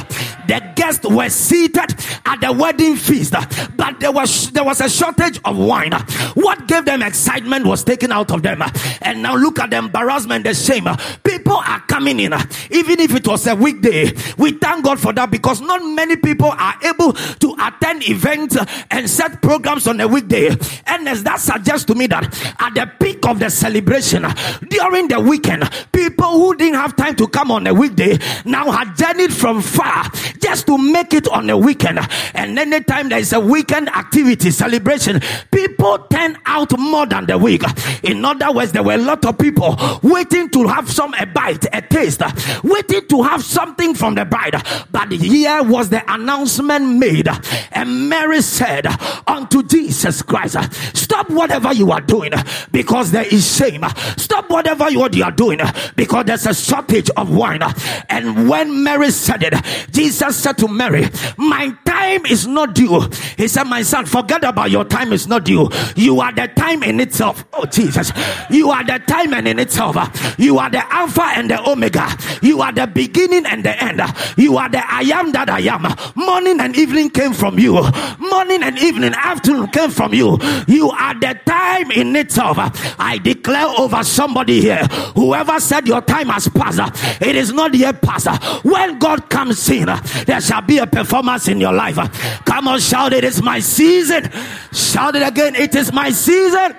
The 0.47 0.73
guests 0.75 1.07
were 1.07 1.29
seated 1.29 1.95
at 2.25 2.41
the 2.41 2.53
wedding 2.53 2.97
feast, 2.97 3.35
but 3.77 4.01
there 4.01 4.13
was 4.13 4.51
there 4.53 4.65
was 4.65 4.81
a 4.81 4.89
shortage 4.89 5.41
of 5.45 5.57
wine. 5.59 5.93
What 6.35 6.67
gave 6.67 6.85
them 6.85 7.03
excitement 7.03 7.67
was 7.67 7.85
taken 7.85 8.13
out 8.13 8.31
of 8.31 8.43
them. 8.43 8.63
And 9.03 9.23
now 9.23 9.37
look 9.37 9.59
at 9.59 9.71
the 9.71 9.79
embarrassment, 9.79 10.45
the 10.45 10.55
shame. 10.55 10.89
People 11.23 11.36
are 11.55 11.81
coming 11.81 12.21
in, 12.21 12.33
even 12.71 13.01
if 13.01 13.15
it 13.15 13.27
was 13.27 13.47
a 13.47 13.55
weekday. 13.55 14.13
We 14.39 14.53
thank 14.53 14.85
God 14.85 15.01
for 15.01 15.13
that 15.13 15.31
because 15.31 15.61
not 15.61 15.85
many 15.85 16.17
people 16.17 16.51
are 16.51 16.75
able 16.83 17.13
to 17.13 17.57
attend 17.61 18.09
events 18.09 18.57
and 18.91 19.09
set 19.09 19.43
programs 19.43 19.87
on 19.87 20.01
a 20.01 20.09
weekday. 20.09 20.49
And 20.87 21.09
as 21.09 21.23
that 21.25 21.41
suggests 21.41 21.85
to 21.87 21.95
me 21.95 22.07
that 22.09 22.25
at 22.59 22.75
the 22.75 22.91
peak 23.01 23.27
of 23.27 23.39
the 23.39 23.51
celebration 23.51 24.27
during 24.69 25.09
the 25.09 25.21
weekend, 25.21 25.71
people 25.93 26.33
who 26.33 26.57
didn't 26.57 26.75
have 26.75 26.97
time 26.97 27.17
to 27.17 27.29
come 27.29 27.51
on 27.51 27.67
a 27.67 27.75
weekday 27.75 28.19
now 28.45 28.71
had 28.71 28.97
journeyed 28.97 29.33
from 29.33 29.63
far 29.63 30.05
just 30.47 30.65
to 30.69 30.79
make 30.79 31.13
it 31.13 31.27
on 31.27 31.51
a 31.51 31.59
weekend. 31.59 31.99
And 32.33 32.57
anytime 32.57 33.09
there 33.09 33.19
is 33.19 33.33
a 33.33 33.41
weekend 33.41 33.89
activity 33.89 34.53
celebration, 34.53 35.21
people 35.51 35.99
turn 36.09 36.39
out 36.47 36.79
more 36.79 37.05
than 37.05 37.27
the 37.27 37.37
week. 37.37 37.65
In 38.05 38.25
other 38.25 38.53
words, 38.53 38.71
there 38.71 38.85
were 38.85 38.95
a 38.95 38.99
lot 38.99 39.25
of 39.27 39.37
people 39.39 39.77
waiting 40.05 40.49
to 40.51 40.69
have 40.69 40.89
some 40.89 41.15
a 41.15 41.27
bite, 41.27 41.67
a 41.73 41.83
taste, 41.83 42.23
waiting 42.63 43.09
to 43.09 43.23
have 43.25 43.43
something 43.43 43.93
from 43.93 44.15
the 44.15 44.25
bride. 44.25 44.55
But 44.93 45.11
here 45.11 45.65
was 45.65 45.89
the 45.91 46.05
announcement 46.13 46.97
made, 46.97 47.29
and 47.73 48.09
Mary 48.09 48.41
said 48.41 48.87
unto 49.27 49.65
Jesus 49.65 50.23
Christ, 50.23 50.57
Stop 50.97 51.29
whatever 51.29 51.73
you 51.73 51.91
are 51.91 52.01
doing 52.01 52.33
because 52.71 53.11
there 53.11 53.27
is 53.27 53.57
shame. 53.57 53.85
Stop 54.17 54.49
whatever 54.49 54.91
you 54.91 55.03
are 55.03 55.33
doing 55.33 55.59
because 55.97 56.27
there's 56.27 56.47
a 56.47 56.55
shortage 56.55 57.11
of 57.17 57.35
wine. 57.35 57.63
And 58.09 58.49
when 58.49 58.85
Mary 58.85 59.11
said 59.11 59.43
it, 59.43 59.55
Jesus 59.91 60.36
said 60.37 60.59
to 60.59 60.69
Mary, 60.69 61.09
My 61.37 61.71
time 61.85 62.27
is 62.27 62.47
not 62.47 62.75
due. 62.75 63.09
He 63.37 63.49
said, 63.49 63.65
My 63.65 63.83
son, 63.83 64.07
forget 64.07 64.45
about 64.45 64.71
your 64.71 64.85
time 64.85 65.13
is 65.13 65.27
not 65.27 65.45
due. 65.45 65.69
You 65.97 66.21
are 66.21 66.33
the 66.33 66.49
time 66.49 66.83
in 66.83 67.01
itself. 67.01 67.45
Oh, 67.53 67.67
Jesus. 67.67 68.13
You 68.51 68.71
are 68.71 68.85
the 68.85 68.99
time 69.07 69.35
and 69.35 69.49
in 69.49 69.59
itself. 69.59 69.97
You 70.39 70.59
are 70.59 70.71
the 70.71 70.85
Alpha 70.93 71.23
and 71.23 71.51
the 71.51 71.69
Omega. 71.69 72.17
You 72.43 72.61
are 72.61 72.73
the 72.73 72.87
beginning 72.87 73.47
and 73.47 73.65
the 73.65 73.83
end. 73.83 74.01
You 74.37 74.57
are 74.57 74.69
the 74.69 74.83
I 74.85 75.03
am 75.03 75.33
that 75.33 75.51
I 75.51 75.61
am. 75.61 75.87
Morning 76.15 76.61
and 76.61 76.77
evening 76.77 77.11
came 77.11 77.33
from 77.33 77.59
you. 77.59 77.73
Morning 78.19 78.63
and 78.63 78.79
evening, 78.79 79.13
afternoon 79.15 79.69
came 79.69 79.91
from 79.91 80.15
you. 80.15 80.39
You 80.67 80.91
are 80.91 81.15
the 81.19 81.39
time 81.47 81.91
in 81.91 82.15
itself. 82.17 82.57
I 82.99 83.19
declare 83.23 83.67
over 83.79 84.03
somebody 84.05 84.61
here, 84.61 84.85
whoever 85.15 85.59
said 85.61 85.87
your 85.87 86.01
time 86.03 86.29
has 86.29 86.49
passed, 86.49 86.81
it 87.23 87.37
is 87.37 87.53
not 87.53 87.75
yet 87.75 88.03
passed. 88.03 88.29
When 88.65 88.99
God 88.99 89.29
comes 89.31 89.69
in, 89.69 89.87
there 90.27 90.41
shall 90.41 90.63
be 90.63 90.79
a 90.79 90.87
performance 90.87 91.49
in 91.49 91.61
your 91.61 91.73
life. 91.73 91.97
Come 92.45 92.69
on, 92.69 92.81
shout 92.81 93.13
it 93.13 93.25
is 93.25 93.43
my 93.43 93.61
season. 93.61 94.31
Shout 94.73 95.17
it 95.17 95.23
again, 95.27 95.55
it 95.55 95.75
is 95.75 95.93
my 95.93 96.11
season. 96.11 96.77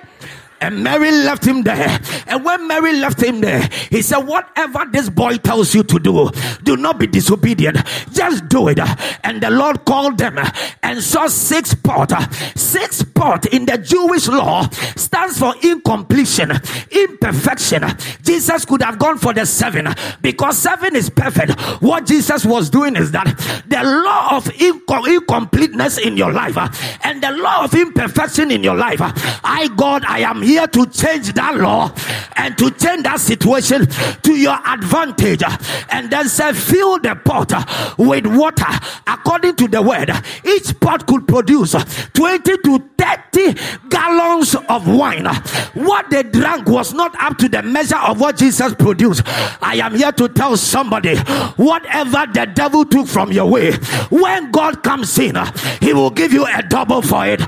And 0.60 0.82
Mary 0.82 1.10
left 1.10 1.44
him 1.44 1.62
there. 1.62 2.00
And 2.26 2.44
when 2.44 2.66
Mary 2.66 2.94
left 2.94 3.22
him 3.22 3.40
there, 3.40 3.68
he 3.90 4.02
said, 4.02 4.18
Whatever 4.18 4.84
this 4.90 5.08
boy 5.08 5.36
tells 5.38 5.74
you 5.74 5.82
to 5.84 5.98
do, 5.98 6.30
do 6.62 6.76
not 6.76 6.98
be 6.98 7.06
disobedient. 7.06 7.78
Just 8.12 8.48
do 8.48 8.68
it. 8.68 8.78
And 9.24 9.42
the 9.42 9.50
Lord 9.50 9.84
called 9.84 10.18
them 10.18 10.38
and 10.82 11.02
saw 11.02 11.28
six 11.28 11.74
pot. 11.74 12.12
Six 12.56 13.02
pot 13.02 13.46
in 13.46 13.66
the 13.66 13.78
Jewish 13.78 14.28
law 14.28 14.68
stands 14.96 15.38
for 15.38 15.54
incompletion, 15.62 16.52
imperfection. 16.90 17.84
Jesus 18.22 18.64
could 18.64 18.82
have 18.82 18.98
gone 18.98 19.18
for 19.18 19.32
the 19.32 19.46
seven 19.46 19.88
because 20.20 20.58
seven 20.58 20.96
is 20.96 21.10
perfect. 21.10 21.58
What 21.82 22.06
Jesus 22.06 22.44
was 22.44 22.70
doing 22.70 22.96
is 22.96 23.12
that 23.12 23.26
the 23.66 23.82
law 23.82 24.36
of 24.36 24.50
incompleteness 24.60 25.98
in 25.98 26.16
your 26.16 26.32
life 26.32 26.56
and 27.04 27.22
the 27.22 27.30
law 27.32 27.64
of 27.64 27.74
imperfection 27.74 28.50
in 28.50 28.62
your 28.64 28.76
life, 28.76 29.00
I, 29.44 29.68
God, 29.76 30.04
I 30.04 30.20
am 30.20 30.42
here 30.48 30.66
to 30.66 30.86
change 30.86 31.32
that 31.34 31.56
law 31.56 31.92
and 32.36 32.56
to 32.58 32.70
change 32.70 33.02
that 33.02 33.20
situation 33.20 33.86
to 34.22 34.32
your 34.32 34.58
advantage. 34.66 35.42
And 35.90 36.10
then 36.10 36.28
say, 36.28 36.52
fill 36.52 36.98
the 36.98 37.14
pot 37.14 37.52
with 37.98 38.26
water 38.26 38.66
according 39.06 39.56
to 39.56 39.68
the 39.68 39.82
word. 39.82 40.10
Each 40.44 40.78
pot 40.80 41.06
could 41.06 41.28
produce 41.28 41.72
20 42.14 42.56
to 42.58 42.88
30 42.98 43.54
gallons 43.88 44.54
of 44.54 44.88
wine. 44.88 45.26
What 45.74 46.10
they 46.10 46.22
drank 46.22 46.66
was 46.68 46.94
not 46.94 47.14
up 47.20 47.38
to 47.38 47.48
the 47.48 47.62
measure 47.62 47.96
of 47.98 48.20
what 48.20 48.36
Jesus 48.36 48.74
produced. 48.74 49.22
I 49.62 49.80
am 49.82 49.94
here 49.94 50.12
to 50.12 50.28
tell 50.28 50.56
somebody 50.56 51.16
whatever 51.56 52.26
the 52.32 52.50
devil 52.54 52.84
took 52.84 53.06
from 53.06 53.32
your 53.32 53.46
way, 53.46 53.72
when 54.10 54.50
God 54.50 54.82
comes 54.82 55.18
in, 55.18 55.36
he 55.80 55.92
will 55.92 56.10
give 56.10 56.32
you 56.32 56.46
a 56.46 56.62
double 56.62 57.02
for 57.02 57.26
it. 57.26 57.40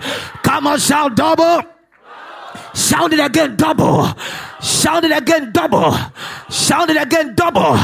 Come 0.43 0.67
on, 0.67 0.79
shout 0.79 1.17
double. 1.17 1.80
Shout 2.81 3.13
it 3.13 3.21
again, 3.21 3.57
double. 3.57 4.09
Shout 4.63 5.05
it 5.05 5.13
again, 5.13 5.53
double. 5.53 5.95
Shout 6.49 6.89
it 6.89 6.97
again, 6.97 7.35
double. 7.35 7.77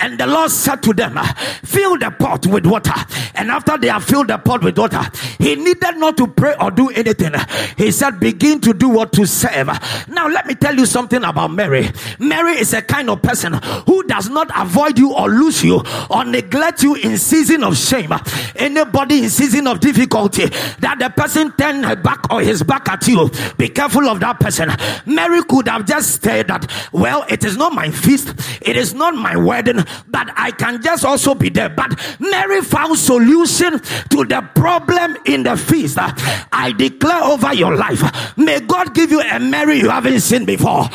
And 0.00 0.18
the 0.18 0.26
Lord 0.26 0.50
said 0.50 0.82
to 0.84 0.92
them, 0.92 1.18
Fill 1.64 1.98
the 1.98 2.10
pot 2.10 2.46
with 2.46 2.66
water. 2.66 2.94
And 3.34 3.50
after 3.50 3.76
they 3.78 3.88
have 3.88 4.04
filled 4.04 4.28
the 4.28 4.38
pot 4.38 4.62
with 4.62 4.78
water, 4.78 5.02
he 5.38 5.56
needed 5.56 5.96
not 5.96 6.16
to 6.18 6.26
pray 6.26 6.54
or 6.60 6.70
do 6.70 6.88
anything. 6.90 7.32
He 7.76 7.90
said, 7.90 8.20
Begin 8.20 8.60
to 8.60 8.72
do 8.72 8.88
what 8.88 9.12
to 9.14 9.26
serve. 9.26 9.68
Now, 10.08 10.28
let 10.28 10.46
me 10.46 10.54
tell 10.54 10.74
you 10.74 10.86
something 10.86 11.22
about 11.24 11.48
Mary. 11.48 11.90
Mary 12.18 12.58
is 12.58 12.72
a 12.72 12.82
kind 12.82 13.10
of 13.10 13.22
person 13.22 13.54
who 13.86 14.02
does 14.04 14.28
not 14.28 14.50
avoid 14.56 14.98
you 14.98 15.14
or 15.14 15.28
lose 15.28 15.64
you 15.64 15.82
or 16.10 16.24
neglect 16.24 16.82
you 16.82 16.94
in 16.94 17.18
season 17.18 17.64
of 17.64 17.76
shame. 17.76 18.12
Anybody 18.56 19.24
in 19.24 19.30
season 19.30 19.66
of 19.66 19.80
difficulty 19.80 20.46
that 20.46 20.98
the 20.98 21.10
person 21.10 21.52
turn 21.52 21.82
her 21.82 21.96
back 21.96 22.32
or 22.32 22.40
his 22.40 22.62
back 22.62 22.88
at 22.88 23.06
you, 23.08 23.30
be 23.56 23.68
careful 23.68 24.08
of 24.08 24.20
that 24.20 24.38
person. 24.40 24.70
Mary 25.06 25.42
could 25.44 25.68
have 25.68 25.86
just 25.86 26.22
said 26.22 26.48
that, 26.48 26.70
Well, 26.92 27.24
it 27.28 27.44
is 27.44 27.56
not 27.56 27.72
my 27.72 27.90
feast, 27.90 28.34
it 28.62 28.76
is 28.76 28.94
not 28.94 29.14
my 29.14 29.36
wedding, 29.36 29.84
but 30.08 30.30
I 30.36 30.50
can 30.50 30.82
just 30.82 31.04
also 31.04 31.34
be 31.34 31.48
there. 31.48 31.68
But 31.68 31.98
Mary 32.20 32.62
found 32.62 32.98
solution 32.98 33.80
to 33.80 34.24
the 34.24 34.48
problem 34.54 35.16
in 35.26 35.42
the 35.42 35.56
feast. 35.56 35.98
I 35.98 36.72
declare 36.76 37.22
over 37.22 37.54
your 37.54 37.76
life, 37.76 38.36
may 38.36 38.60
God 38.60 38.94
give 38.94 39.10
you 39.10 39.20
a 39.20 39.38
Mary 39.38 39.78
you 39.78 39.90
haven't 39.90 40.20
seen 40.20 40.44
before. 40.44 40.88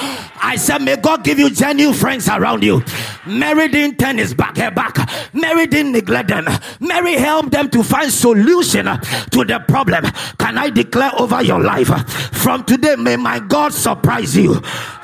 I 0.45 0.55
said, 0.57 0.79
may 0.81 0.97
God 0.97 1.23
give 1.23 1.39
you 1.39 1.50
genuine 1.50 1.95
friends 1.95 2.27
around 2.27 2.63
you. 2.63 2.83
Mary 3.25 3.69
didn't 3.69 3.97
turn 3.97 4.17
his 4.17 4.33
back, 4.33 4.57
her 4.57 4.71
back. 4.71 4.97
Mary 5.33 5.67
didn't 5.67 5.93
neglect 5.93 6.29
them. 6.29 6.47
Mary 6.79 7.13
helped 7.13 7.51
them 7.51 7.69
to 7.69 7.83
find 7.83 8.12
solution 8.12 8.85
to 8.85 9.45
the 9.45 9.63
problem. 9.67 10.03
Can 10.38 10.57
I 10.57 10.69
declare 10.69 11.12
over 11.19 11.41
your 11.41 11.62
life? 11.62 11.88
From 12.33 12.63
today, 12.65 12.95
may 12.95 13.15
my 13.15 13.39
God 13.39 13.73
surprise 13.73 14.35
you. 14.35 14.62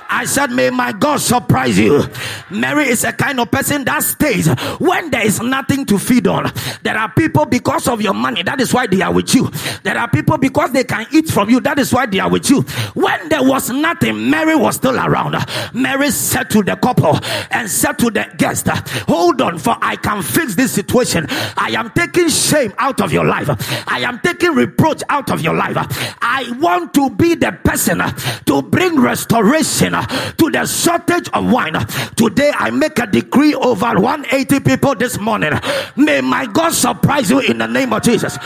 I 0.10 0.26
said, 0.26 0.52
May 0.52 0.72
my 0.72 0.92
God 0.92 1.18
surprise 1.22 1.78
you. 1.78 2.04
Mary 2.50 2.88
is 2.88 3.04
a 3.04 3.14
kind 3.14 3.40
of 3.40 3.52
person 3.52 3.86
that 3.86 4.04
stays 4.04 4.48
when 4.80 5.12
there 5.12 5.26
is 5.26 5.40
nothing 5.40 5.86
to 5.86 6.00
feed 6.00 6.28
on. 6.28 6.52
There 6.82 6.98
are 6.98 7.12
people 7.12 7.46
because 7.46 7.88
of 7.88 8.02
your 8.02 8.16
money, 8.16 8.42
that 8.44 8.60
is 8.60 8.74
why 8.74 8.88
they 8.88 9.02
are 9.02 9.14
with 9.14 9.34
you. 9.36 9.50
There 9.84 9.98
are 9.98 10.10
people 10.10 10.38
because 10.38 10.72
they 10.72 10.84
can 10.84 11.06
eat 11.12 11.30
from 11.30 11.50
you, 11.50 11.60
that 11.62 11.78
is 11.78 11.94
why 11.94 12.08
they 12.08 12.20
are 12.20 12.30
with 12.30 12.50
you. 12.50 12.62
When 12.96 13.30
there 13.30 13.44
was 13.44 13.70
nothing, 13.70 14.30
Mary 14.30 14.56
was 14.56 14.78
still 14.78 14.98
around. 14.98 15.36
Mary 15.74 16.10
said 16.10 16.50
to 16.52 16.64
the 16.64 16.76
couple 16.76 17.20
and 17.52 17.70
said 17.70 18.00
to 18.00 18.10
the 18.10 18.28
guest, 18.38 18.68
Hold 19.08 19.42
on, 19.42 19.60
for 19.60 19.78
I 19.82 19.96
can 19.96 20.24
fix 20.24 20.56
this 20.56 20.72
situation. 20.72 21.28
I 21.30 21.76
am 21.78 21.92
taking 21.92 22.30
shame 22.30 22.74
out 22.80 23.00
of 23.00 23.14
your 23.14 23.26
life, 23.26 23.50
I 23.88 24.00
am 24.00 24.20
taking 24.20 24.56
reproach 24.56 25.04
out 25.10 25.30
of 25.30 25.42
your 25.42 25.54
life. 25.54 25.78
I 26.22 26.52
want 26.60 26.94
to 26.96 27.12
be 27.12 27.36
the 27.36 27.52
person 27.64 28.02
to 28.46 28.62
bring 28.64 29.00
restoration 29.00 29.94
Uh, 30.00 30.32
to 30.38 30.50
the 30.50 30.66
shortage 30.66 31.28
of 31.34 31.52
wine. 31.52 31.74
Today 32.16 32.52
I 32.56 32.70
make 32.70 33.00
a 33.00 33.06
decree 33.06 33.54
over 33.54 34.00
180 34.00 34.62
people 34.62 34.96
this 34.96 35.20
morning. 35.20 35.52
May 35.98 36.22
my 36.22 36.46
God 36.46 36.72
surprise 36.72 37.30
you 37.30 37.40
in 37.42 37.58
the 37.58 37.68
name 37.68 37.92
of 37.92 38.02
Jesus. 38.02 38.38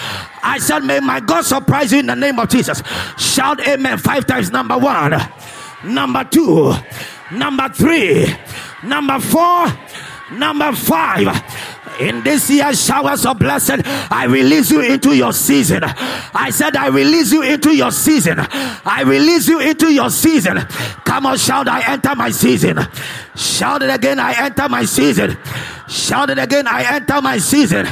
I 0.42 0.58
said, 0.60 0.80
May 0.80 1.00
my 1.00 1.20
God 1.20 1.46
surprise 1.46 1.92
you 1.92 2.00
in 2.00 2.08
the 2.08 2.16
name 2.16 2.40
of 2.40 2.50
Jesus. 2.50 2.82
Shout 3.20 3.66
amen 3.68 4.00
five 4.00 4.26
times. 4.26 4.52
Number 4.52 4.80
one, 4.80 5.14
number 5.86 6.24
two, 6.24 6.74
number 7.32 7.70
three, 7.70 8.26
number 8.84 9.20
four, 9.20 9.68
number 10.32 10.72
five. 10.72 11.28
In 12.00 12.24
this 12.24 12.50
year, 12.50 12.74
showers 12.74 13.26
of 13.26 13.40
blessing, 13.40 13.82
I 13.86 14.26
release 14.26 14.72
you 14.72 14.82
into 14.82 15.16
your 15.16 15.34
season. 15.34 15.84
I 15.84 16.50
said, 16.52 16.76
I 16.76 16.88
release 16.88 17.32
you 17.32 17.44
into 17.44 17.76
your 17.76 17.92
season. 17.92 18.38
I 18.40 19.04
release 19.06 19.48
you 19.48 19.60
into 19.60 19.94
your 19.94 20.10
season. 20.10 20.58
Come 21.06 21.26
on, 21.26 21.38
shout, 21.38 21.68
I 21.68 21.92
enter 21.92 22.16
my 22.16 22.32
season. 22.32 22.80
Shout 23.36 23.84
it 23.84 23.90
again, 23.90 24.20
I 24.20 24.34
enter 24.34 24.68
my 24.70 24.86
season. 24.86 25.38
Shout 25.88 26.30
it 26.30 26.40
again, 26.40 26.68
I 26.68 26.96
enter 26.96 27.22
my 27.22 27.38
season. 27.38 27.88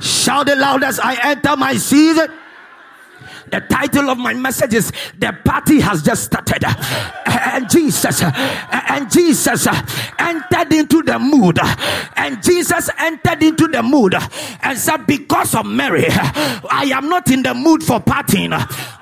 Shout 0.00 0.48
it 0.48 0.58
loudest, 0.58 1.04
I 1.04 1.30
enter 1.30 1.56
my 1.56 1.74
season. 1.74 2.28
The 3.50 3.60
title 3.68 4.10
of 4.10 4.18
my 4.18 4.34
message 4.34 4.74
is 4.74 4.92
The 5.18 5.36
Party 5.44 5.80
Has 5.80 6.02
Just 6.02 6.24
Started. 6.24 6.64
And 7.26 7.68
Jesus, 7.70 8.22
and 8.22 9.10
Jesus 9.10 9.66
entered 10.18 10.72
into 10.72 11.02
the 11.02 11.18
mood. 11.18 11.58
And 12.16 12.42
Jesus 12.42 12.90
entered 12.98 13.42
into 13.42 13.68
the 13.68 13.82
mood 13.82 14.14
and 14.62 14.78
said, 14.78 15.06
Because 15.06 15.54
of 15.54 15.66
Mary, 15.66 16.06
I 16.08 16.90
am 16.94 17.08
not 17.08 17.30
in 17.30 17.42
the 17.42 17.54
mood 17.54 17.82
for 17.82 18.00
partying. 18.00 18.50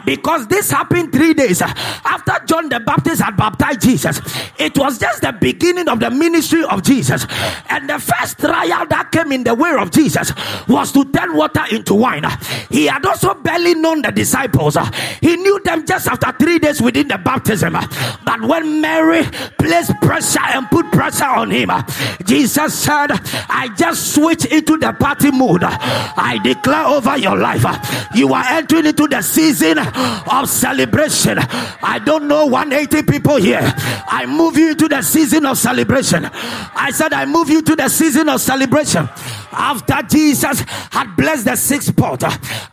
Because 0.08 0.46
this 0.46 0.70
happened 0.70 1.12
three 1.12 1.34
days 1.34 1.60
after 1.60 2.32
John 2.46 2.70
the 2.70 2.80
Baptist 2.80 3.20
had 3.20 3.36
baptized 3.36 3.82
Jesus. 3.82 4.22
It 4.58 4.78
was 4.78 4.98
just 4.98 5.20
the 5.20 5.32
beginning 5.32 5.86
of 5.86 6.00
the 6.00 6.10
ministry 6.10 6.64
of 6.64 6.82
Jesus. 6.82 7.26
And 7.68 7.90
the 7.90 7.98
first 7.98 8.38
trial 8.38 8.86
that 8.86 9.12
came 9.12 9.32
in 9.32 9.44
the 9.44 9.52
way 9.54 9.74
of 9.78 9.90
Jesus 9.90 10.32
was 10.66 10.92
to 10.92 11.04
turn 11.12 11.36
water 11.36 11.62
into 11.70 11.94
wine. 11.94 12.24
He 12.70 12.86
had 12.86 13.04
also 13.04 13.34
barely 13.34 13.74
known 13.74 14.00
the 14.00 14.10
disciples. 14.10 14.78
Uh, 14.78 14.90
he 15.20 15.36
knew 15.36 15.60
them 15.60 15.84
just 15.84 16.06
after 16.06 16.32
three 16.42 16.58
days 16.58 16.80
within 16.80 17.08
the 17.08 17.18
baptism. 17.18 17.76
Uh, 17.76 17.86
but 18.24 18.40
when 18.40 18.80
Mary 18.80 19.24
placed 19.58 19.92
pressure 20.00 20.40
and 20.42 20.70
put 20.70 20.90
pressure 20.90 21.26
on 21.26 21.50
him, 21.50 21.68
uh, 21.68 21.82
Jesus 22.24 22.72
said, 22.72 23.10
I 23.50 23.68
just 23.76 24.14
switch 24.14 24.46
into 24.46 24.78
the 24.78 24.94
party 24.94 25.30
mood. 25.30 25.64
I 25.64 26.40
declare 26.42 26.86
over 26.86 27.18
your 27.18 27.36
life, 27.36 27.66
you 28.14 28.32
are 28.32 28.44
entering 28.46 28.86
into 28.86 29.06
the 29.06 29.20
season 29.20 29.76
of 30.30 30.48
celebration. 30.48 31.38
I 31.38 32.00
don't 32.04 32.28
know 32.28 32.46
180 32.46 33.10
people 33.10 33.36
here. 33.36 33.60
I 33.62 34.26
move 34.26 34.56
you 34.56 34.74
to 34.74 34.88
the 34.88 35.02
season 35.02 35.46
of 35.46 35.58
celebration. 35.58 36.24
I 36.32 36.90
said, 36.92 37.12
I 37.12 37.24
move 37.24 37.48
you 37.48 37.62
to 37.62 37.76
the 37.76 37.88
season 37.88 38.28
of 38.28 38.40
celebration. 38.40 39.08
After 39.50 40.02
Jesus 40.02 40.60
had 40.90 41.14
blessed 41.16 41.46
the 41.46 41.56
sixth 41.56 41.96
pot, 41.96 42.22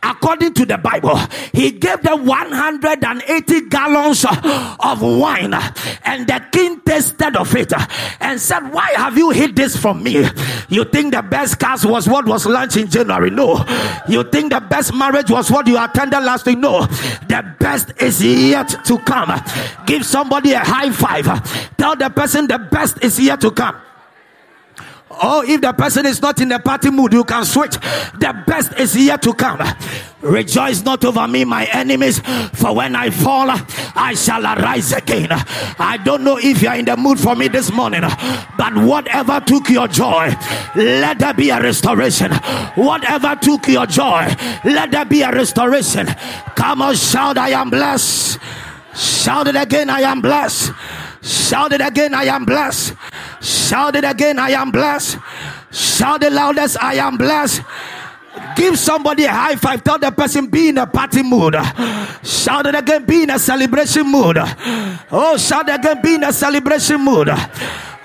according 0.02 0.54
to 0.54 0.66
the 0.66 0.78
Bible, 0.78 1.16
he 1.52 1.72
gave 1.72 2.02
them 2.02 2.26
180 2.26 3.68
gallons 3.68 4.24
of 4.80 5.02
wine, 5.02 5.54
and 6.04 6.26
the 6.26 6.44
king 6.52 6.80
tasted 6.80 7.36
of 7.36 7.54
it 7.56 7.72
and 8.20 8.40
said, 8.40 8.60
Why 8.72 8.92
have 8.96 9.16
you 9.16 9.30
hid 9.30 9.56
this 9.56 9.76
from 9.76 10.02
me? 10.02 10.26
You 10.68 10.84
think 10.84 11.14
the 11.14 11.22
best 11.22 11.58
cast 11.58 11.84
was 11.84 12.08
what 12.08 12.26
was 12.26 12.46
launched 12.46 12.76
in 12.76 12.88
January? 12.88 13.30
No. 13.30 13.64
You 14.08 14.24
think 14.24 14.52
the 14.52 14.60
best 14.60 14.94
marriage 14.94 15.30
was 15.30 15.50
what 15.50 15.66
you 15.66 15.82
attended 15.82 16.22
last 16.22 16.46
week? 16.46 16.58
No. 16.58 16.86
The 17.28 17.54
best 17.58 17.92
is 18.00 18.22
yet 18.22 18.84
to 18.84 18.98
come. 18.98 19.32
Give 19.86 20.04
somebody 20.04 20.52
a 20.52 20.60
high 20.60 20.90
five. 20.90 21.76
Tell 21.76 21.96
the 21.96 22.10
person 22.10 22.46
the 22.46 22.58
best 22.58 23.02
is 23.02 23.18
yet 23.18 23.40
to 23.40 23.50
come. 23.50 23.76
Oh, 25.22 25.42
if 25.46 25.60
the 25.60 25.72
person 25.72 26.06
is 26.06 26.20
not 26.20 26.40
in 26.40 26.48
the 26.48 26.58
party 26.58 26.90
mood, 26.90 27.12
you 27.12 27.24
can 27.24 27.44
switch. 27.44 27.74
The 28.18 28.42
best 28.46 28.78
is 28.78 28.96
yet 28.96 29.22
to 29.22 29.32
come. 29.34 29.62
Rejoice 30.20 30.82
not 30.82 31.04
over 31.04 31.26
me, 31.28 31.44
my 31.44 31.66
enemies, 31.66 32.18
for 32.54 32.74
when 32.74 32.96
I 32.96 33.10
fall, 33.10 33.46
I 33.50 34.14
shall 34.14 34.44
arise 34.44 34.92
again. 34.92 35.28
I 35.30 35.98
don't 36.04 36.24
know 36.24 36.38
if 36.38 36.62
you 36.62 36.68
are 36.68 36.76
in 36.76 36.84
the 36.84 36.96
mood 36.96 37.18
for 37.20 37.36
me 37.36 37.48
this 37.48 37.72
morning, 37.72 38.02
but 38.02 38.76
whatever 38.76 39.40
took 39.40 39.68
your 39.68 39.88
joy, 39.88 40.34
let 40.74 41.18
there 41.18 41.34
be 41.34 41.50
a 41.50 41.62
restoration. 41.62 42.32
Whatever 42.74 43.36
took 43.36 43.68
your 43.68 43.86
joy, 43.86 44.34
let 44.64 44.90
there 44.90 45.04
be 45.04 45.22
a 45.22 45.30
restoration. 45.30 46.06
Come 46.56 46.82
on, 46.82 46.96
shout, 46.96 47.38
I 47.38 47.50
am 47.50 47.70
blessed. 47.70 48.38
Shout 48.94 49.46
it 49.46 49.56
again, 49.56 49.90
I 49.90 50.00
am 50.00 50.20
blessed. 50.22 50.72
Shout 51.22 51.72
it 51.72 51.80
again, 51.80 52.14
I 52.14 52.24
am 52.24 52.44
blessed. 52.44 52.94
Shout 53.46 53.94
it 53.94 54.04
again, 54.04 54.40
I 54.40 54.50
am 54.50 54.72
blessed. 54.72 55.18
Shout 55.70 56.24
it 56.24 56.32
loudest, 56.32 56.82
I 56.82 56.94
am 56.94 57.16
blessed. 57.16 57.62
Give 58.56 58.76
somebody 58.76 59.24
a 59.24 59.30
high 59.30 59.54
five. 59.54 59.84
Tell 59.84 59.98
the 59.98 60.10
person 60.10 60.48
be 60.48 60.68
in 60.70 60.78
a 60.78 60.86
party 60.86 61.22
mood. 61.22 61.54
Shout 62.24 62.66
it 62.66 62.74
again, 62.74 63.04
be 63.04 63.22
in 63.22 63.30
a 63.30 63.38
celebration 63.38 64.10
mood. 64.10 64.38
Oh, 65.12 65.36
shout 65.38 65.68
it 65.68 65.76
again, 65.76 66.02
be 66.02 66.16
in 66.16 66.24
a 66.24 66.32
celebration 66.32 67.00
mood. 67.02 67.28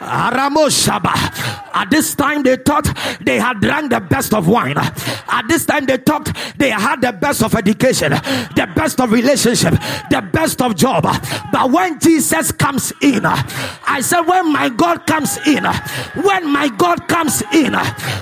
At 0.03 1.87
this 1.89 2.15
time, 2.15 2.43
they 2.43 2.57
thought 2.57 2.87
they 3.21 3.39
had 3.39 3.59
drank 3.61 3.91
the 3.91 3.99
best 3.99 4.33
of 4.33 4.47
wine. 4.47 4.77
At 4.77 5.47
this 5.47 5.65
time, 5.65 5.85
they 5.85 5.97
thought 5.97 6.29
they 6.57 6.69
had 6.69 7.01
the 7.01 7.11
best 7.11 7.43
of 7.43 7.55
education, 7.55 8.11
the 8.11 8.71
best 8.75 8.99
of 8.99 9.11
relationship, 9.11 9.73
the 10.09 10.21
best 10.33 10.61
of 10.61 10.75
job. 10.75 11.03
But 11.51 11.71
when 11.71 11.99
Jesus 11.99 12.51
comes 12.51 12.91
in, 13.01 13.25
I 13.25 14.01
said, 14.01 14.21
when 14.21 14.51
my 14.51 14.69
God 14.69 15.05
comes 15.07 15.37
in, 15.47 15.63
when 16.23 16.51
my 16.51 16.69
God 16.69 17.07
comes 17.07 17.41
in, 17.53 17.73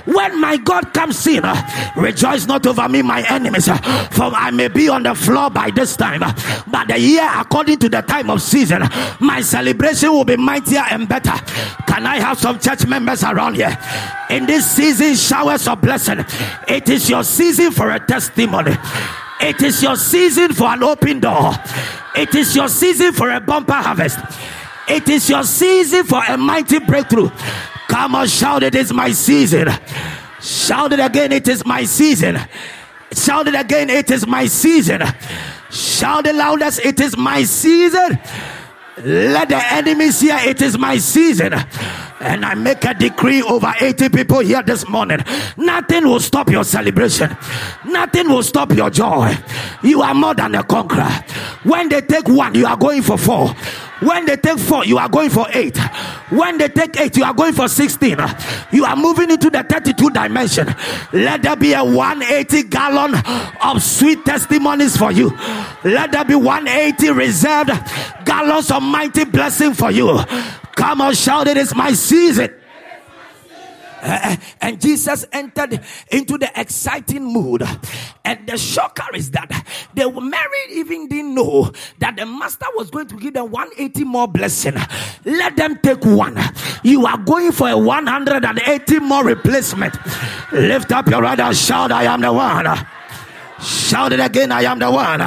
when 0.06 0.40
my 0.40 0.58
God 0.58 0.94
comes 0.94 1.26
in, 1.28 1.44
rejoice 1.96 2.46
not 2.46 2.66
over 2.68 2.88
me, 2.88 3.02
my 3.02 3.26
enemies, 3.30 3.68
for 4.12 4.32
I 4.36 4.52
may 4.52 4.68
be 4.68 4.90
on 4.90 5.04
the 5.04 5.16
floor 5.16 5.50
by 5.50 5.72
this 5.72 5.96
time. 5.96 6.22
But 6.68 6.88
the 6.88 7.00
year, 7.00 7.30
according 7.36 7.80
to 7.80 7.90
the 7.90 8.02
time 8.02 8.30
of 8.30 8.42
season, 8.42 8.84
my 9.20 9.42
celebration 9.42 10.12
will 10.12 10.26
be 10.26 10.36
mightier 10.38 10.84
and 10.90 11.08
better. 11.08 11.34
Can 11.88 12.06
I 12.06 12.18
have 12.18 12.40
some 12.40 12.60
church 12.60 12.86
members 12.86 13.24
around 13.24 13.56
here? 13.56 13.78
In 14.30 14.46
this 14.46 14.70
season, 14.70 15.16
showers 15.16 15.68
of 15.68 15.82
blessing. 15.82 16.26
It 16.68 16.90
is 16.90 17.10
your 17.10 17.24
season 17.24 17.72
for 17.72 17.92
a 17.92 18.00
testimony. 18.00 18.76
It 19.42 19.62
is 19.62 19.82
your 19.82 19.96
season 19.96 20.54
for 20.54 20.68
an 20.68 20.84
open 20.84 21.20
door. 21.22 21.54
It 22.16 22.36
is 22.36 22.56
your 22.56 22.68
season 22.68 23.14
for 23.14 23.32
a 23.32 23.40
bumper 23.40 23.74
harvest. 23.74 24.20
It 24.88 25.08
is 25.08 25.30
your 25.30 25.44
season 25.44 26.04
for 26.04 26.22
a 26.28 26.38
mighty 26.38 26.80
breakthrough. 26.80 27.30
Come 27.88 28.16
on, 28.16 28.28
shout 28.28 28.64
it 28.64 28.76
is 28.76 28.92
my 28.92 29.12
season. 29.12 29.70
Shout 30.42 30.94
it 30.94 31.00
again, 31.00 31.32
it 31.32 31.48
is 31.48 31.66
my 31.66 31.84
season. 31.84 32.40
Shout 33.14 33.48
it 33.48 33.56
again, 33.56 33.90
it 33.90 34.12
is 34.12 34.28
my 34.28 34.46
season. 34.46 35.02
Shout 35.72 36.28
it 36.28 36.36
loudest, 36.36 36.80
it 36.86 37.00
is 37.00 37.18
my 37.18 37.44
season. 37.44 38.20
Let 39.04 39.50
the 39.50 39.74
enemies 39.74 40.20
hear 40.20 40.38
it 40.42 40.62
is 40.62 40.78
my 40.78 40.98
season. 40.98 41.54
And 42.20 42.44
I 42.46 42.54
make 42.54 42.84
a 42.84 42.94
decree 42.94 43.42
over 43.42 43.74
80 43.80 44.10
people 44.10 44.40
here 44.40 44.62
this 44.62 44.88
morning. 44.90 45.20
Nothing 45.56 46.06
will 46.06 46.20
stop 46.20 46.50
your 46.50 46.66
celebration. 46.66 47.36
Nothing 47.86 48.28
will 48.28 48.44
stop 48.44 48.74
your 48.74 48.90
joy. 48.90 49.38
You 49.84 50.02
are 50.02 50.14
more 50.14 50.36
than 50.36 50.56
a 50.56 50.64
conqueror. 50.64 51.10
When 51.64 51.88
they 51.88 52.02
take 52.02 52.28
one, 52.28 52.56
you 52.56 52.66
are 52.66 52.76
going 52.76 53.02
for 53.02 53.18
four. 53.18 53.56
When 54.02 54.26
they 54.26 54.38
take 54.38 54.60
four, 54.60 54.86
you 54.86 54.98
are 54.98 55.10
going 55.10 55.30
for 55.30 55.48
eight. 55.52 55.78
When 56.30 56.58
they 56.58 56.70
take 56.70 57.00
eight, 57.00 57.18
you 57.18 57.24
are 57.24 57.34
going 57.34 57.54
for 57.54 57.68
16. 57.68 58.18
You 58.72 58.86
are 58.86 58.96
moving 58.96 59.30
into 59.30 59.50
the 59.50 59.64
32 59.64 60.10
dimension. 60.12 60.74
Let 61.12 61.42
there 61.42 61.56
be 61.56 61.74
a 61.74 61.84
180 61.84 62.64
gallon 62.70 63.16
of 63.62 63.84
sweet 63.84 64.24
testimonies 64.26 64.96
for 64.96 65.12
you. 65.12 65.38
Let 65.84 66.12
there 66.12 66.26
be 66.26 66.36
180 66.36 67.12
reserved 67.12 67.72
gallons 68.26 68.72
of 68.72 68.84
mighty 68.84 69.26
blessing 69.26 69.74
for 69.74 69.92
you. 69.92 70.20
Come 70.76 71.02
on, 71.02 71.14
shout 71.14 71.48
it 71.48 71.58
is 71.58 71.76
my 71.76 71.92
season. 71.94 72.54
Uh, 74.02 74.36
and 74.62 74.80
Jesus 74.80 75.26
entered 75.32 75.82
into 76.12 76.38
the 76.38 76.50
exciting 76.60 77.24
mood. 77.24 77.64
And 78.26 78.48
the 78.48 78.58
shocker 78.58 79.16
is 79.16 79.32
that 79.32 79.50
the 79.94 80.10
married 80.12 80.72
even 80.72 81.08
didn't 81.08 81.36
know 81.36 81.72
that 82.00 82.16
the 82.16 82.26
master 82.26 82.68
was 82.76 82.90
going 82.90 83.08
to 83.08 83.18
give 83.18 83.34
them 83.34 83.52
180 83.52 84.04
more 84.04 84.28
blessing. 84.28 84.76
Let 85.26 85.56
them 85.56 85.78
take 85.80 86.04
one. 86.06 86.38
You 86.84 87.06
are 87.06 87.18
going 87.18 87.52
for 87.52 87.70
a 87.70 87.78
180 87.78 89.00
more 89.00 89.24
replacement. 89.24 89.98
Lift 90.52 90.92
up 90.92 91.08
your 91.08 91.22
right 91.22 91.40
and 91.40 91.56
shout, 91.56 91.92
I 91.92 92.04
am 92.04 92.22
the 92.22 92.32
one. 92.32 92.66
Shout 93.62 94.14
it 94.14 94.20
again, 94.20 94.52
I 94.52 94.62
am 94.64 94.80
the 94.80 94.90
one. 94.90 95.22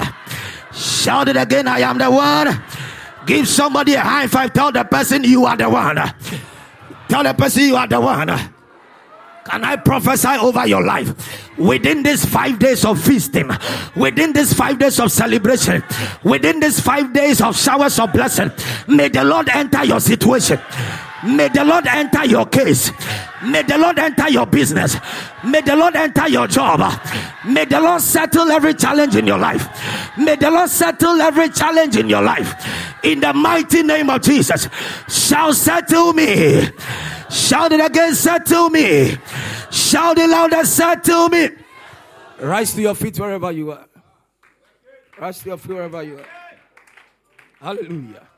Shout 0.73 1.29
it 1.29 1.37
again, 1.37 1.69
I 1.69 1.81
am 1.81 1.99
the 1.99 2.11
one. 2.11 2.63
Give 3.27 3.47
somebody 3.47 3.95
a 3.95 4.01
high 4.01 4.27
five. 4.27 4.53
Tell 4.53 4.73
the 4.73 4.85
person 4.85 5.25
you 5.25 5.45
are 5.45 5.57
the 5.57 5.69
one. 5.69 5.97
Tell 7.09 7.23
the 7.23 7.35
person 7.35 7.65
you 7.65 7.77
are 7.77 7.87
the 7.87 8.01
one. 8.01 8.29
Can 9.45 9.65
I 9.65 9.77
prophesy 9.77 10.39
over 10.41 10.67
your 10.67 10.85
life? 10.85 11.59
Within 11.59 12.03
these 12.03 12.25
five 12.25 12.59
days 12.59 12.85
of 12.85 13.03
feasting, 13.03 13.51
within 13.97 14.33
these 14.33 14.55
five 14.55 14.79
days 14.79 15.01
of 15.01 15.11
celebration, 15.11 15.83
within 16.23 16.61
these 16.61 16.81
five 16.81 17.13
days 17.13 17.41
of 17.41 17.57
showers 17.57 17.99
of 17.99 18.13
blessing, 18.13 18.51
may 18.87 19.09
the 19.09 19.25
Lord 19.25 19.49
enter 19.49 19.85
your 19.85 20.01
situation. 20.01 20.61
May 21.25 21.49
the 21.49 21.65
Lord 21.65 21.87
enter 21.87 22.25
your 22.25 22.47
case. 22.47 22.91
May 23.45 23.63
the 23.63 23.79
Lord 23.79 23.99
enter 23.99 24.29
your 24.29 24.47
business. 24.47 24.97
May 25.45 25.61
the 25.61 25.77
Lord 25.77 25.95
enter 25.95 26.29
your 26.29 26.49
job. 26.49 26.81
May 27.47 27.65
the 27.65 27.81
Lord 27.81 28.03
settle 28.03 28.51
every 28.51 28.75
challenge 28.75 29.15
in 29.15 29.27
your 29.27 29.39
life. 29.39 29.69
May 30.19 30.37
the 30.37 30.51
Lord 30.51 30.69
settle 30.69 31.21
every 31.21 31.49
challenge 31.51 31.97
in 31.97 32.09
your 32.09 32.23
life. 32.23 32.55
In 33.05 33.21
the 33.21 33.33
mighty 33.33 33.83
name 33.83 34.11
of 34.11 34.23
Jesus, 34.23 34.69
shall 35.09 35.53
settle 35.53 36.13
me. 36.13 36.69
Shout 37.33 37.73
it 37.73 37.85
again, 37.85 38.15
said 38.15 38.45
to 38.47 38.69
me. 38.69 39.17
Shout 39.71 40.19
it 40.19 40.29
louder, 40.29 40.63
to 41.03 41.29
me. 41.31 41.49
Rise 42.39 42.75
to 42.75 42.83
your 42.83 42.95
feet 42.95 43.19
wherever 43.19 43.51
you 43.51 43.73
are. 43.73 43.87
Rise 45.19 45.39
to 45.41 45.49
your 45.49 45.57
feet 45.57 45.73
wherever 45.73 46.03
you 46.03 46.19
are. 46.19 46.27
Hallelujah. 47.61 48.29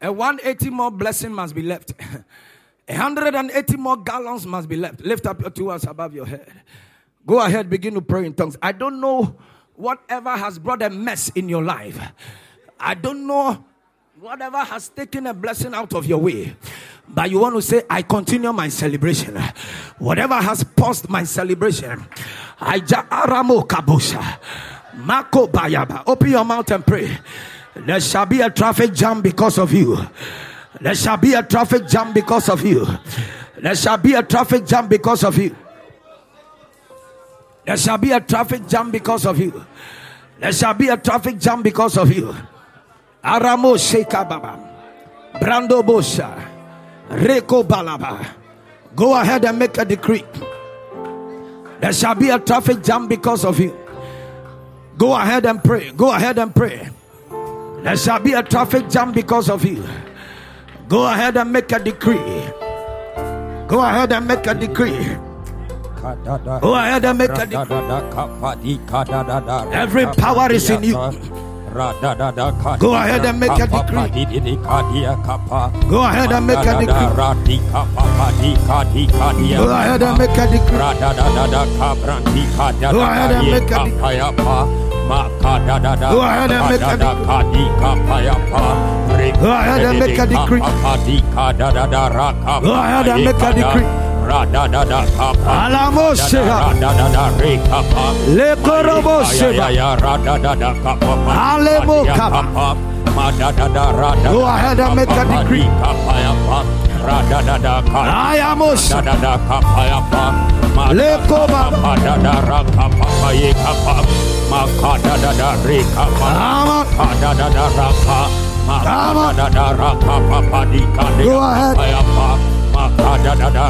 A 0.00 0.12
180 0.12 0.70
more 0.70 0.90
blessing 0.90 1.34
must 1.34 1.54
be 1.54 1.62
left. 1.62 1.92
180 2.86 3.76
more 3.76 3.96
gallons 3.98 4.46
must 4.46 4.68
be 4.68 4.76
left. 4.76 5.00
Lift 5.00 5.26
up 5.26 5.40
your 5.42 5.50
two 5.50 5.68
hands 5.68 5.84
above 5.84 6.14
your 6.14 6.24
head. 6.24 6.50
Go 7.26 7.40
ahead, 7.40 7.68
begin 7.68 7.92
to 7.94 8.00
pray 8.00 8.24
in 8.24 8.32
tongues. 8.32 8.56
I 8.62 8.72
don't 8.72 9.00
know 9.00 9.36
whatever 9.74 10.34
has 10.34 10.58
brought 10.58 10.80
a 10.80 10.88
mess 10.88 11.28
in 11.30 11.48
your 11.48 11.62
life. 11.62 12.00
I 12.80 12.94
don't 12.94 13.26
know 13.26 13.64
whatever 14.18 14.58
has 14.58 14.88
taken 14.88 15.26
a 15.26 15.34
blessing 15.34 15.74
out 15.74 15.92
of 15.92 16.06
your 16.06 16.18
way. 16.18 16.56
But 17.10 17.30
you 17.30 17.40
want 17.40 17.56
to 17.56 17.62
say, 17.62 17.82
I 17.88 18.02
continue 18.02 18.52
my 18.52 18.68
celebration. 18.68 19.36
Whatever 19.98 20.34
has 20.36 20.62
paused 20.64 21.08
my 21.08 21.24
celebration. 21.24 22.06
I 22.60 22.80
aramo 22.80 23.66
kabusha. 23.66 24.38
Mako 24.96 25.48
bayaba. 25.48 26.02
Open 26.06 26.30
your 26.30 26.44
mouth 26.44 26.70
and 26.70 26.86
pray. 26.86 27.18
There 27.74 28.00
shall 28.00 28.26
be 28.26 28.40
a 28.40 28.50
traffic 28.50 28.92
jam 28.92 29.22
because 29.22 29.58
of 29.58 29.72
you. 29.72 29.96
There 30.80 30.94
shall 30.94 31.16
be 31.16 31.34
a 31.34 31.42
traffic 31.42 31.86
jam 31.86 32.12
because 32.12 32.48
of 32.48 32.64
you. 32.64 32.86
There 33.56 33.74
shall 33.74 33.96
be 33.98 34.14
a 34.14 34.22
traffic 34.22 34.66
jam 34.66 34.88
because 34.88 35.24
of 35.24 35.36
you. 35.38 35.56
There 37.64 37.76
shall 37.76 37.98
be 37.98 38.12
a 38.12 38.20
traffic 38.20 38.66
jam 38.66 38.90
because 38.90 39.26
of 39.26 39.38
you. 39.38 39.64
There 40.40 40.52
shall 40.52 40.74
be 40.74 40.88
a 40.88 40.96
traffic 40.96 41.38
jam 41.38 41.62
because 41.62 41.96
of 41.98 42.12
you. 42.12 42.34
Aramo 43.24 43.76
Sheka 43.76 44.28
Baba. 44.28 44.58
Brando 45.34 45.82
Bosha. 45.82 46.47
Reko 47.10 47.62
Balaba. 47.66 48.26
Go 48.94 49.14
ahead 49.20 49.44
and 49.44 49.58
make 49.58 49.76
a 49.78 49.84
decree. 49.84 50.24
There 51.80 51.92
shall 51.92 52.14
be 52.14 52.30
a 52.30 52.38
traffic 52.38 52.82
jam 52.82 53.06
because 53.08 53.44
of 53.44 53.58
you. 53.60 53.76
Go 54.96 55.14
ahead 55.14 55.46
and 55.46 55.62
pray. 55.62 55.90
Go 55.92 56.10
ahead 56.12 56.38
and 56.38 56.54
pray. 56.54 56.88
There 57.82 57.96
shall 57.96 58.18
be 58.18 58.32
a 58.32 58.42
traffic 58.42 58.88
jam 58.88 59.12
because 59.12 59.48
of 59.48 59.64
you. 59.64 59.84
Go 60.88 61.06
ahead 61.06 61.36
and 61.36 61.52
make 61.52 61.70
a 61.70 61.78
decree. 61.78 62.18
Go 63.68 63.80
ahead 63.80 64.12
and 64.12 64.26
make 64.26 64.46
a 64.46 64.54
decree. 64.54 65.16
Go 66.60 66.74
ahead 66.74 67.04
and 67.04 67.18
make 67.18 67.30
a 67.30 67.46
decree. 67.46 67.76
Every 69.72 70.06
power 70.06 70.50
is 70.50 70.68
in 70.70 70.82
you. 70.82 70.96
Go 72.78 72.94
ahead 72.94 73.24
and 73.26 73.38
make 73.40 73.50
a 73.50 73.66
decree. 73.66 74.00
Go 75.90 76.04
ahead 76.04 76.32
and 76.32 76.46
make 76.46 76.58
a 76.58 76.72
decree. 76.80 77.06
Go 79.58 79.72
ahead 79.78 80.02
and 80.02 80.18
make 80.18 80.38
a 80.38 80.46
decree. 80.46 80.78
Go 82.92 83.02
ahead 83.10 83.42
and 83.42 83.48
make 83.48 83.72
a 83.72 83.76
decree. 83.76 84.08
Go 86.12 86.20
ahead 86.22 86.50
and 86.50 86.70
make 86.70 86.82
a 86.82 86.96
decree. 86.96 87.08
Go 89.40 89.50
ahead 89.52 89.80
and 89.80 89.98
make 90.00 90.18
a 90.18 90.26
decree. 90.26 90.60
Go 92.62 92.74
ahead 92.74 93.08
and 93.08 93.24
make 93.24 93.42
a 93.42 93.52
decree. 93.54 94.07
Alamosea 95.46 96.60
Le 98.36 98.56
Korobosea 98.62 99.68
Alemo 101.52 102.04
Kapa 102.04 102.76
Go 104.32 104.44
ahead 104.46 104.80
and 104.80 104.94
make 104.96 105.10
a 105.10 105.24
decree. 105.24 105.66
I 105.66 106.20
am 108.38 108.60
Le 110.94 111.18
Koba 111.26 111.70
makada 111.82 112.28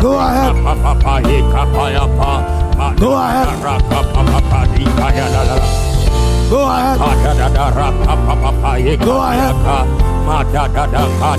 Go 0.02 0.18
ahead. 0.18 0.54
Go 2.98 3.12
ahead. 3.18 3.46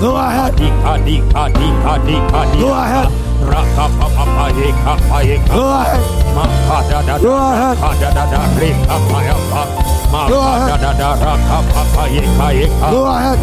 Go 0.00 0.16
ahead. 0.16 0.52
Ka 0.84 0.94
di 1.04 1.16
ka 1.32 1.92
di 2.04 2.16
Go 2.60 2.70
ahead. 2.74 3.08
Pa 3.40 3.86
pa 3.96 4.06
pa 4.36 4.46
ye 4.52 4.68
ka 4.84 4.94
pa 5.08 5.18
ye 5.24 5.36
ka 5.40 5.54
Go 7.22 7.34
ahead. 7.40 7.76
Go 12.92 13.06
ahead. 13.06 13.38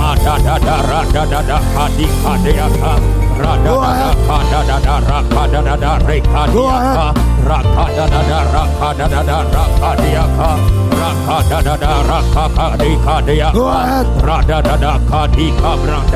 Go 13.54 13.68
ahead. 13.68 14.06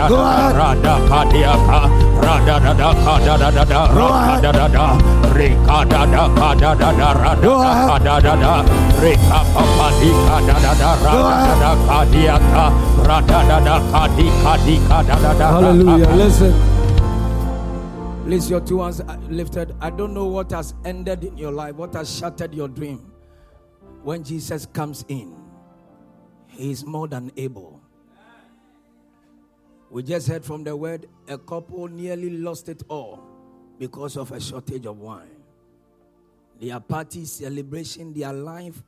Go 0.09 0.17
ahead. 0.23 0.51
Go 7.43 7.61
ahead. 7.61 7.91
Hallelujah 15.51 16.09
listen 16.15 16.70
Please, 18.23 18.49
your 18.49 18.61
two 18.61 18.79
hands 18.81 19.01
uh, 19.01 19.17
lifted. 19.29 19.75
I 19.81 19.89
don't 19.89 20.13
know 20.13 20.27
what 20.27 20.51
has 20.51 20.75
ended 20.85 21.23
in 21.23 21.37
your 21.37 21.51
life, 21.51 21.75
what 21.75 21.95
has 21.95 22.15
shattered 22.15 22.53
your 22.53 22.67
dream. 22.67 23.11
When 24.03 24.23
Jesus 24.23 24.67
comes 24.67 25.03
in, 25.07 25.35
He 26.47 26.71
is 26.71 26.85
more 26.85 27.07
than 27.07 27.31
able. 27.35 27.81
We 29.89 30.03
just 30.03 30.27
heard 30.27 30.45
from 30.45 30.63
the 30.63 30.75
word 30.75 31.07
a 31.27 31.37
couple 31.37 31.87
nearly 31.87 32.29
lost 32.29 32.69
it 32.69 32.83
all 32.87 33.21
because 33.79 34.15
of 34.15 34.31
a 34.31 34.39
shortage 34.39 34.85
of 34.85 34.99
wine. 34.99 35.43
Their 36.61 36.79
party, 36.79 37.25
celebration, 37.25 38.13
their 38.13 38.31
life 38.31 38.83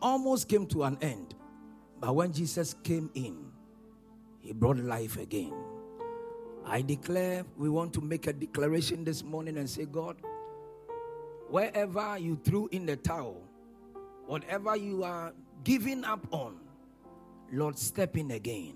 almost 0.00 0.48
came 0.48 0.66
to 0.68 0.84
an 0.84 0.96
end. 1.02 1.34
But 2.00 2.14
when 2.16 2.32
Jesus 2.32 2.74
came 2.82 3.10
in, 3.14 3.36
He 4.40 4.52
brought 4.52 4.78
life 4.78 5.18
again. 5.18 5.52
I 6.66 6.82
declare, 6.82 7.44
we 7.56 7.68
want 7.68 7.92
to 7.94 8.00
make 8.00 8.26
a 8.26 8.32
declaration 8.32 9.04
this 9.04 9.22
morning 9.22 9.58
and 9.58 9.68
say, 9.68 9.84
God, 9.84 10.16
wherever 11.48 12.18
you 12.18 12.38
threw 12.42 12.68
in 12.72 12.86
the 12.86 12.96
towel, 12.96 13.42
whatever 14.26 14.74
you 14.74 15.04
are 15.04 15.32
giving 15.62 16.04
up 16.04 16.26
on, 16.30 16.56
Lord, 17.52 17.78
step 17.78 18.16
in 18.16 18.30
again. 18.30 18.74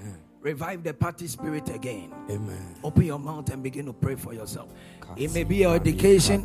Amen. 0.00 0.18
Revive 0.40 0.84
the 0.84 0.92
party 0.92 1.26
spirit 1.26 1.70
again. 1.70 2.12
Amen. 2.30 2.76
Open 2.84 3.04
your 3.04 3.18
mouth 3.18 3.50
and 3.50 3.62
begin 3.62 3.86
to 3.86 3.94
pray 3.94 4.14
for 4.14 4.34
yourself. 4.34 4.68
It 5.16 5.32
may 5.32 5.44
be 5.44 5.56
your 5.56 5.74
education, 5.74 6.44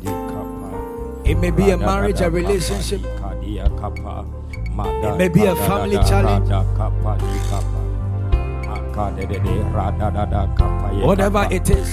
it 1.24 1.36
may 1.36 1.50
be 1.50 1.70
a 1.70 1.76
marriage, 1.76 2.20
a 2.20 2.30
relationship, 2.30 3.02
it 3.04 5.18
may 5.18 5.28
be 5.28 5.44
a 5.44 5.54
family 5.54 5.96
challenge. 5.96 6.48
Whatever 11.06 11.46
it 11.50 11.70
is, 11.70 11.88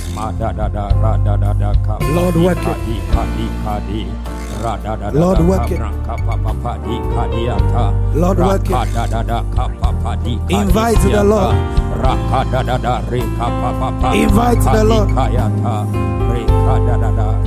Lord, 2.16 2.36
work 2.36 2.58
it. 2.62 2.70
Lord, 5.14 5.40
work 5.50 5.72
it. 5.72 5.80
Lord, 8.16 8.40
work 8.40 8.70
it. 8.70 8.72
Invite 10.50 11.02
the 11.12 11.24
Lord. 11.24 11.56
Invite 14.16 14.62
the 14.76 14.84
Lord. 14.84 15.10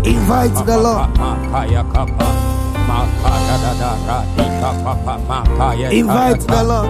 Invite 0.05 0.67
the 0.67 0.77
Lord. 0.79 1.09
Invite 5.93 6.47
the 6.47 6.63
Lord. 6.65 6.89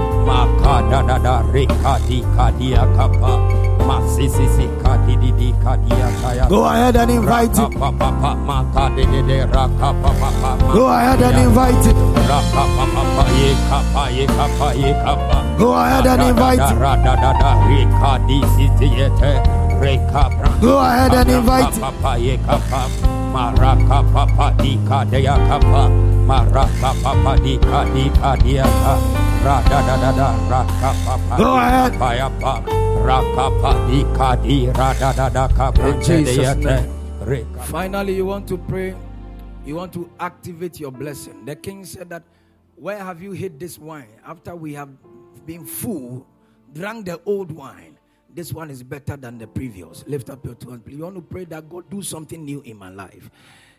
Go 6.49 6.65
ahead 6.65 6.97
and 6.97 7.11
invite 7.11 7.59
it. 7.59 7.71
Go 10.73 10.89
ahead 10.95 11.23
and 11.23 11.37
invite 11.47 11.87
it. 11.87 11.97
Go 15.59 15.75
ahead 15.75 16.07
and 16.07 16.23
invite 16.23 16.59
it. 16.73 16.79
Go 20.61 20.79
ahead 20.79 21.13
and 21.15 21.31
invite 21.31 21.75
it. 21.77 21.81
Maraka 23.33 24.05
papa 24.13 24.53
dika 24.61 25.09
deya 25.09 25.37
kapa. 25.49 25.89
Maraka 26.29 26.93
papa 27.01 27.33
dika 27.41 27.81
dika 27.97 28.37
dia 28.45 28.69
ka. 28.85 28.95
Rada 29.43 29.79
da 29.89 29.97
da 29.97 30.11
da 30.13 30.29
raka 30.53 30.91
papa. 31.05 31.35
Go 31.41 31.57
ahead. 31.57 31.93
Paya. 31.97 32.29
Raka 33.03 33.47
pa 33.61 33.73
dika 33.89 34.37
di 34.45 34.69
rada 34.69 35.11
da 35.17 35.27
da 35.33 35.49
kapa. 35.49 35.97
Finally, 37.73 38.15
you 38.17 38.27
want 38.27 38.47
to 38.49 38.59
pray. 38.59 38.95
You 39.65 39.77
want 39.77 39.93
to 39.95 40.11
activate 40.21 40.79
your 40.79 40.93
blessing. 40.93 41.45
The 41.47 41.57
king 41.57 41.85
said 41.85 42.11
that, 42.11 42.25
Where 42.77 42.99
have 42.99 43.23
you 43.23 43.33
hid 43.33 43.61
this 43.61 43.79
wine? 43.79 44.11
After 44.27 44.57
we 44.57 44.75
have 44.75 44.91
been 45.47 45.65
full, 45.65 46.27
drank 46.75 47.07
the 47.07 47.21
old 47.25 47.53
wine 47.53 47.92
this 48.35 48.53
one 48.53 48.71
is 48.71 48.83
better 48.83 49.17
than 49.17 49.39
the 49.39 49.47
previous. 49.47 50.05
Lift 50.07 50.31
up 50.31 50.45
your 50.45 50.55
two 50.55 50.71
hands. 50.71 50.83
You 50.87 51.05
want 51.05 51.17
to 51.17 51.23
pray 51.23 51.45
that 51.47 51.69
God 51.69 51.89
do 51.91 52.03
something 52.03 52.45
new 52.45 52.61
in 52.63 52.77
my 52.79 52.91
life. 52.91 53.31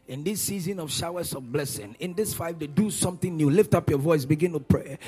In 0.05 0.21
this 0.21 0.41
season 0.41 0.79
of 0.79 0.91
showers 0.91 1.33
of 1.33 1.49
blessing, 1.49 1.95
in 1.97 2.13
this 2.13 2.33
five 2.33 2.59
day, 2.59 2.67
do 2.67 2.91
something 2.91 3.37
new. 3.37 3.49
Lift 3.49 3.73
up 3.73 3.89
your 3.89 3.99
voice, 3.99 4.25
begin 4.25 4.51
to 4.51 4.59
pray. 4.59 4.99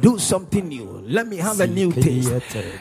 Do 0.00 0.18
something 0.18 0.66
new. 0.66 1.04
Let 1.06 1.28
me 1.28 1.36
have 1.36 1.60
a 1.60 1.68
new 1.68 1.92
taste. 1.92 2.32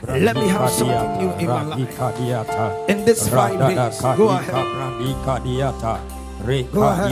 Let 0.07 0.35
me 0.35 0.47
have 0.47 0.71
something 0.71 1.17
new 1.19 1.31
in 1.33 1.47
my 1.47 1.61
life. 1.61 2.89
In 2.89 3.05
this 3.05 3.29
five 3.29 3.59
days, 3.59 4.01
go 4.01 4.29
ahead. 4.29 6.16
Go 6.45 6.83
ahead. 6.83 7.11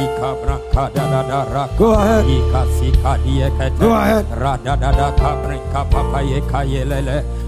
Go 1.78 1.94
ahead. 1.94 2.30
Go 3.80 3.94
ahead. 3.94 4.26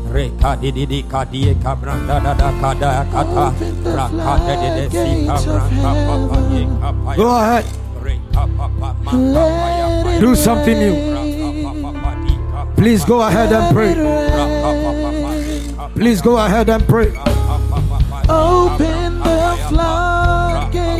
Reka 0.07 0.55
di 0.55 0.71
di 0.71 0.85
di 0.87 1.03
ka 1.03 1.27
di 1.27 1.51
ka 1.59 1.75
branda 1.75 2.15
da 2.23 2.31
da 2.33 2.49
ka 2.63 2.71
da 2.79 3.03
ka 3.11 3.23
ta 3.27 3.51
raka 3.83 4.33
de 4.47 4.55
de 4.55 4.69
de 4.79 4.85
si 4.87 5.27
ka 5.27 5.35
branda 5.43 5.91
pa 6.07 6.15
pa 6.31 6.37
ye 6.47 6.63
ka 6.79 6.89
pa 6.95 7.11
Go 7.19 7.27
ahead. 7.35 7.65
Reka 7.99 8.43
pa 8.55 8.65
pa 8.79 8.89
ma 9.03 9.11
pa 9.11 9.11
pa 9.11 9.67
ya 9.75 9.87
pa 10.03 10.09
Do 10.23 10.31
something 10.33 10.79
new. 10.79 10.95
Please 12.79 13.03
go 13.03 13.21
ahead 13.21 13.51
and 13.51 13.67
pray. 13.75 13.93
Please 15.99 16.21
go 16.21 16.37
ahead 16.39 16.69
and 16.69 16.87
pray. 16.87 17.11
Open 18.29 19.19
the 19.19 19.57
floodgates 19.67 20.36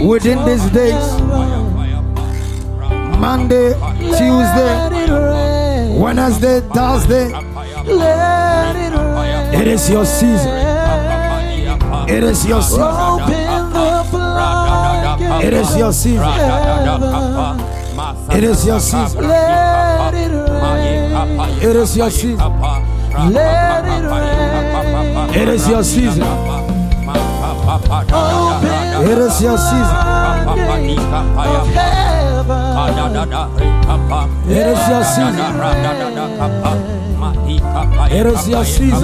within 0.05 0.43
these 0.45 0.69
days. 0.69 1.21
Monday, 3.19 3.73
Tuesday, 3.99 4.73
Wednesday, 5.99 6.61
Thursday. 6.73 7.31
It 9.59 9.67
is 9.67 9.89
your 9.89 10.05
season. 10.05 10.53
It 12.09 12.23
is 12.23 12.45
your 12.45 12.61
season. 12.61 12.93
It 15.41 15.53
is 15.53 15.75
your 15.77 15.91
season. 15.93 16.23
It 18.31 18.43
is 18.43 18.65
your 18.65 18.79
season. 18.79 19.23
It 21.59 21.75
is 21.75 21.97
your 21.97 22.11
season. 22.11 22.53
It 25.33 25.47
is 25.49 25.67
your 25.69 25.83
season. 25.83 26.66
It 27.67 29.17
is 29.17 29.41
your 29.41 29.57
season. 29.57 29.97
It 34.49 34.67
is 34.67 34.87
your 34.87 35.03
season. 35.03 35.55
It 38.09 38.25
is 38.25 38.47
your 38.47 38.63
season. 38.63 39.03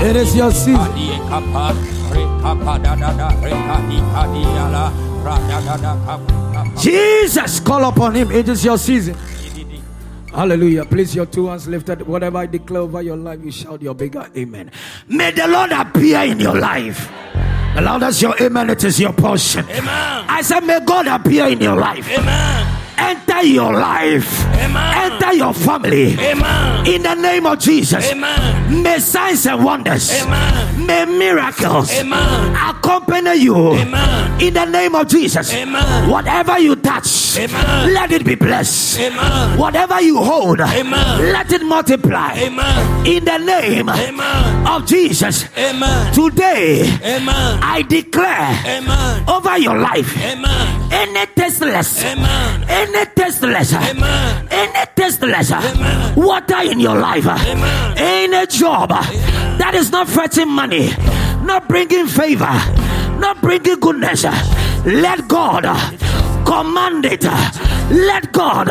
It 0.00 0.16
is 0.16 0.34
your 0.36 0.50
season. 0.50 0.92
Jesus, 6.80 7.60
call 7.60 7.84
upon 7.84 8.14
him. 8.14 8.30
It 8.32 8.48
is 8.48 8.64
your 8.64 8.78
season. 8.78 9.14
Hallelujah. 10.32 10.84
Please, 10.84 11.14
your 11.14 11.26
two 11.26 11.46
hands 11.46 11.66
lifted. 11.66 12.02
Whatever 12.02 12.38
I 12.38 12.46
declare 12.46 12.82
over 12.82 13.02
your 13.02 13.16
life, 13.16 13.40
you 13.42 13.50
shout 13.50 13.82
your 13.82 13.94
bigger 13.94 14.28
amen. 14.36 14.70
May 15.08 15.30
the 15.30 15.48
Lord 15.48 15.72
appear 15.72 16.22
in 16.22 16.40
your 16.40 16.58
life. 16.58 17.10
The 17.74 17.82
loudest 17.82 18.22
your 18.22 18.34
amen, 18.40 18.70
it 18.70 18.82
is 18.84 18.98
your 18.98 19.12
portion. 19.12 19.64
Amen. 19.68 20.24
I 20.28 20.42
said, 20.42 20.60
May 20.60 20.80
God 20.80 21.06
appear 21.06 21.46
in 21.46 21.60
your 21.60 21.76
life. 21.76 22.08
Amen 22.10 22.78
enter 22.98 23.42
your 23.42 23.72
life, 23.72 24.44
Amen. 24.46 25.12
enter 25.12 25.32
your 25.34 25.54
family. 25.54 26.18
Amen. 26.18 26.86
In 26.86 27.02
the 27.02 27.14
name 27.14 27.46
of 27.46 27.58
Jesus, 27.58 28.10
Amen. 28.10 28.82
may 28.82 28.98
signs 28.98 29.46
and 29.46 29.64
wonders, 29.64 30.10
Amen. 30.22 30.77
May 30.88 31.04
miracles 31.04 31.92
Amen. 31.92 32.56
accompany 32.56 33.34
you. 33.36 33.74
Amen. 33.74 34.40
In 34.40 34.54
the 34.54 34.64
name 34.64 34.94
of 34.94 35.06
Jesus, 35.08 35.52
Amen. 35.52 36.08
whatever 36.08 36.58
you 36.58 36.74
touch, 36.76 37.36
Amen. 37.38 37.92
let 37.92 38.10
it 38.10 38.24
be 38.24 38.34
blessed. 38.34 38.98
Amen. 39.00 39.58
Whatever 39.58 40.00
you 40.00 40.16
hold, 40.18 40.60
Amen. 40.60 41.32
let 41.32 41.52
it 41.52 41.62
multiply. 41.62 42.32
Amen. 42.34 43.06
In 43.06 43.24
the 43.24 43.38
name 43.38 43.88
Amen. 43.88 44.66
of 44.66 44.86
Jesus, 44.86 45.44
Amen. 45.56 46.12
today, 46.14 46.82
Amen. 47.04 47.58
I 47.62 47.82
declare 47.82 48.50
Amen. 48.66 49.28
over 49.28 49.58
your 49.58 49.76
life, 49.78 50.16
Amen. 50.16 50.92
any 50.92 51.26
tasteless, 51.36 52.02
Amen. 52.02 52.64
any 52.68 53.04
tasteless, 53.14 53.74
Amen. 53.74 54.48
any 54.50 54.84
tasteless 54.96 55.52
Amen. 55.52 56.14
water 56.16 56.62
in 56.62 56.80
your 56.80 56.96
life, 56.96 57.26
Amen. 57.26 57.94
any 57.98 58.46
job. 58.46 58.90
That 59.68 59.74
is 59.74 59.92
not 59.92 60.08
fetching 60.08 60.48
money, 60.48 60.88
not 61.44 61.68
bringing 61.68 62.06
favor, 62.06 62.54
not 63.20 63.38
bringing 63.42 63.78
goodness, 63.78 64.24
let 64.86 65.28
God 65.28 65.64
command 66.46 67.04
it. 67.04 67.22
Let 67.90 68.32
God 68.32 68.68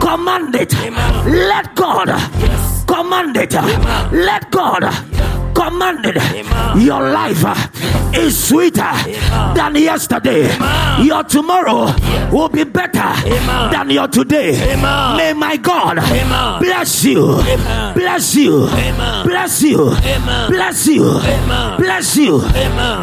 command 0.00 0.54
it. 0.54 0.72
Let 1.26 1.74
God 1.74 2.10
command 2.86 3.36
it. 3.38 3.52
Let 4.12 4.48
God 4.52 4.82
commanded 5.60 6.16
your 6.80 7.10
life 7.12 7.44
uh, 7.44 7.54
is 8.14 8.48
sweeter 8.48 8.92
than 9.54 9.76
yesterday. 9.76 10.48
Your 11.04 11.22
tomorrow 11.24 11.92
will 12.32 12.48
be 12.48 12.64
better 12.64 13.12
than 13.70 13.90
your 13.90 14.08
today. 14.08 14.52
May 15.16 15.34
my 15.34 15.56
God 15.58 15.96
bless 16.60 17.04
you, 17.04 17.42
bless 17.94 18.34
you, 18.34 18.66
bless 19.24 19.62
you, 19.62 19.90
bless 20.48 20.86
you, 20.86 21.20
bless 21.78 22.16
you, 22.16 22.40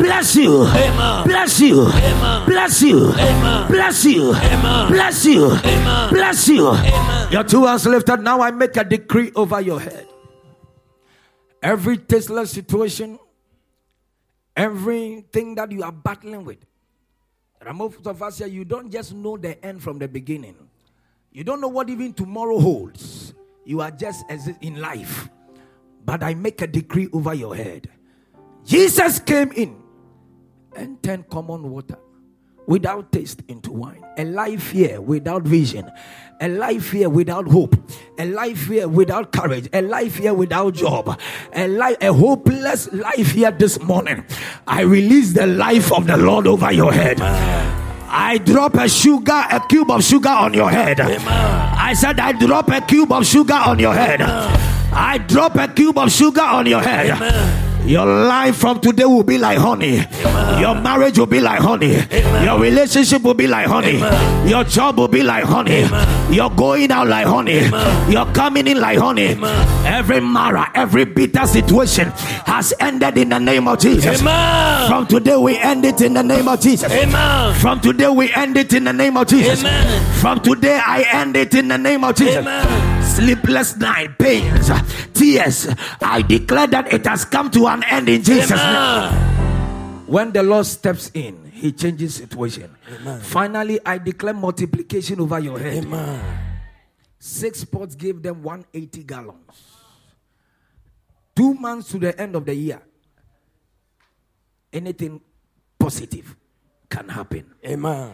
bless 0.02 0.36
you, 0.36 0.66
bless 1.26 1.60
you, 1.62 1.92
bless 2.08 2.82
you, 2.82 3.14
bless 3.68 4.04
you, 4.04 4.34
bless 4.90 5.26
you, 5.26 5.60
bless 6.10 6.48
you. 6.48 6.78
Your 7.30 7.44
two 7.44 7.66
hands 7.66 7.86
lifted. 7.86 8.22
Now 8.22 8.42
I 8.42 8.50
make 8.52 8.76
a 8.78 8.84
decree 8.84 9.32
over 9.36 9.62
your 9.62 9.80
head. 9.80 10.08
Every 11.62 11.98
tasteless 11.98 12.52
situation, 12.52 13.20
everything 14.56 15.56
that 15.56 15.72
you 15.72 15.84
are 15.84 15.92
battling 15.92 16.46
with. 16.46 16.60
There 17.60 17.70
are 17.70 17.74
most 17.74 18.06
of 18.06 18.22
us 18.22 18.38
here, 18.38 18.48
you 18.48 18.66
don't 18.66 18.92
just 18.92 19.14
know 19.14 19.38
the 19.38 19.64
end 19.66 19.82
from 19.82 19.98
the 20.00 20.08
beginning. 20.08 20.56
You 21.32 21.44
don't 21.44 21.62
know 21.62 21.68
what 21.68 21.90
even 21.90 22.14
tomorrow 22.14 22.60
holds. 22.60 23.34
You 23.66 23.82
are 23.82 23.92
just 23.92 24.26
as 24.30 24.48
in 24.62 24.80
life. 24.80 25.30
But 26.06 26.24
I 26.24 26.34
make 26.34 26.62
a 26.62 26.68
decree 26.68 27.10
over 27.12 27.34
your 27.34 27.56
head. 27.56 27.90
Jesus 28.64 29.20
came 29.20 29.52
in 29.52 29.82
and 30.76 31.02
turned 31.04 31.30
common 31.30 31.70
water 31.70 31.98
without 32.66 33.12
taste 33.12 33.42
into 33.48 33.72
wine. 33.72 34.04
A 34.18 34.26
life 34.26 34.72
here 34.72 35.02
without 35.02 35.44
vision. 35.44 35.92
A 36.40 36.48
life 36.48 36.92
here 36.92 37.10
without 37.10 37.48
hope. 37.48 37.76
A 38.20 38.26
life 38.26 38.68
here 38.68 38.88
without 38.88 39.32
courage. 39.32 39.68
A 39.74 39.82
life 39.82 40.18
here 40.18 40.36
without 40.36 40.76
job. 40.76 41.20
A 41.54 41.68
life, 41.68 41.98
a 42.00 42.14
hopeless 42.14 42.92
life 42.94 43.32
here 43.32 43.50
this 43.50 43.82
morning. 43.82 44.24
I 44.68 44.82
release 44.82 45.34
the 45.34 45.48
life 45.48 45.92
of 45.92 46.06
the 46.06 46.16
Lord 46.16 46.46
over 46.46 46.72
your 46.72 46.94
head. 46.94 47.20
I 47.22 48.38
drop 48.38 48.76
a 48.76 48.88
sugar, 48.88 49.46
a 49.52 49.60
cube 49.68 49.90
of 49.90 50.04
sugar 50.04 50.30
on 50.30 50.54
your 50.54 50.70
head. 50.70 51.02
I 51.02 51.94
said, 51.94 52.20
I 52.20 52.34
drop 52.34 52.70
a 52.70 52.82
cube 52.82 53.12
of 53.12 53.26
sugar 53.26 53.54
on 53.54 53.80
your 53.80 53.96
head. 53.96 54.22
I 54.22 55.18
drop 55.18 55.56
a 55.56 55.68
cube 55.68 55.98
of 55.98 56.12
sugar 56.12 56.42
on 56.42 56.68
your 56.68 56.82
head. 56.82 57.67
Your 57.86 58.06
life 58.06 58.58
from 58.58 58.80
today 58.82 59.06
will 59.06 59.24
be 59.24 59.38
like 59.38 59.58
honey. 59.58 60.00
Amen. 60.00 60.60
Your 60.62 60.76
marriage 60.76 61.18
will 61.18 61.26
be 61.26 61.40
like 61.40 61.60
honey. 61.62 61.96
Amen. 61.96 62.44
Your 62.44 62.60
relationship 62.60 63.22
will 63.22 63.34
be 63.34 63.48
like 63.48 63.68
honey. 63.68 63.96
Amen. 63.98 64.48
Your 64.48 64.64
job 64.66 64.98
will 64.98 65.08
be 65.08 65.24
like 65.24 65.46
honey. 65.46 65.88
You're 66.34 66.50
going 66.50 66.92
out 66.92 67.08
like 67.08 67.26
honey. 67.26 67.62
You're 68.12 68.26
coming 68.34 68.68
in 68.68 68.80
like 68.82 68.98
honey. 69.00 69.38
Every 69.86 70.20
Marah, 70.20 70.70
every 70.76 71.06
bitter 71.06 71.46
situation 71.48 72.10
has 72.46 72.74
ended 72.80 73.18
in 73.18 73.30
the 73.30 73.40
name 73.40 73.68
of 73.70 73.80
Jesus. 73.80 74.22
From 74.22 75.08
today 75.08 75.38
we 75.38 75.58
end 75.58 75.86
it 75.86 76.02
in 76.02 76.14
the 76.14 76.24
name 76.24 76.48
of 76.50 76.60
Jesus. 76.60 76.92
From 77.62 77.80
today 77.80 78.10
we 78.10 78.34
end 78.34 78.58
it 78.58 78.74
in 78.74 78.84
the 78.84 78.94
name 78.94 79.16
of 79.16 79.28
Jesus. 79.28 79.64
From 80.20 80.42
today 80.42 80.80
I 80.86 81.06
end 81.14 81.38
it 81.38 81.56
in 81.56 81.70
the 81.70 81.78
name 81.78 82.04
of 82.04 82.16
Jesus 82.16 82.46
sleepless 83.18 83.78
night, 83.78 84.18
pains, 84.20 84.70
tears. 85.14 85.68
I 86.02 86.22
declare 86.22 86.68
that 86.68 86.94
it 86.94 87.06
has 87.06 87.26
come 87.26 87.50
to 87.52 87.68
an 87.68 87.84
end 87.84 88.10
in 88.10 88.22
Jesus' 88.22 88.52
name. 88.52 89.14
When 90.06 90.32
the 90.32 90.44
Lord 90.44 90.66
steps 90.66 91.10
in, 91.14 91.52
He 91.52 91.72
changes 91.72 92.16
situation. 92.16 92.76
Amen. 92.94 93.20
Finally, 93.22 93.80
I 93.84 93.98
declare 93.98 94.34
multiplication 94.36 95.20
over 95.20 95.40
your 95.40 95.58
head. 95.58 95.84
Amen. 95.84 96.40
Six 97.18 97.66
pots 97.66 97.96
gave 97.96 98.22
them 98.22 98.44
180 98.44 99.04
gallons. 99.04 99.64
Two 101.36 101.56
months 101.56 101.90
to 101.90 101.98
the 101.98 102.20
end 102.22 102.36
of 102.36 102.46
the 102.46 102.54
year, 102.54 102.82
anything 104.72 105.20
positive 105.80 106.36
can 106.90 107.10
happen. 107.10 107.46
Amen. 107.66 108.14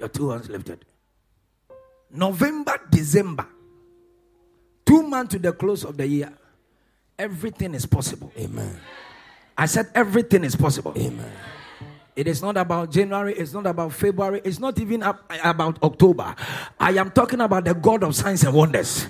Your 0.00 0.08
two 0.08 0.30
hands 0.30 0.50
lifted. 0.50 0.84
November, 2.10 2.78
December, 2.90 3.46
Two 4.84 5.02
months 5.02 5.32
to 5.32 5.38
the 5.38 5.52
close 5.52 5.84
of 5.84 5.96
the 5.96 6.06
year, 6.06 6.32
everything 7.18 7.74
is 7.74 7.86
possible. 7.86 8.32
Amen. 8.38 8.78
I 9.56 9.66
said 9.66 9.90
everything 9.94 10.44
is 10.44 10.56
possible. 10.56 10.92
Amen. 10.96 11.32
It 12.16 12.28
is 12.28 12.42
not 12.42 12.56
about 12.56 12.92
January. 12.92 13.34
It's 13.34 13.52
not 13.52 13.66
about 13.66 13.92
February. 13.92 14.40
It's 14.44 14.60
not 14.60 14.78
even 14.78 15.02
about 15.02 15.82
October. 15.82 16.34
I 16.78 16.92
am 16.92 17.10
talking 17.10 17.40
about 17.40 17.64
the 17.64 17.74
God 17.74 18.04
of 18.04 18.14
signs 18.14 18.44
and 18.44 18.54
wonders. 18.54 19.08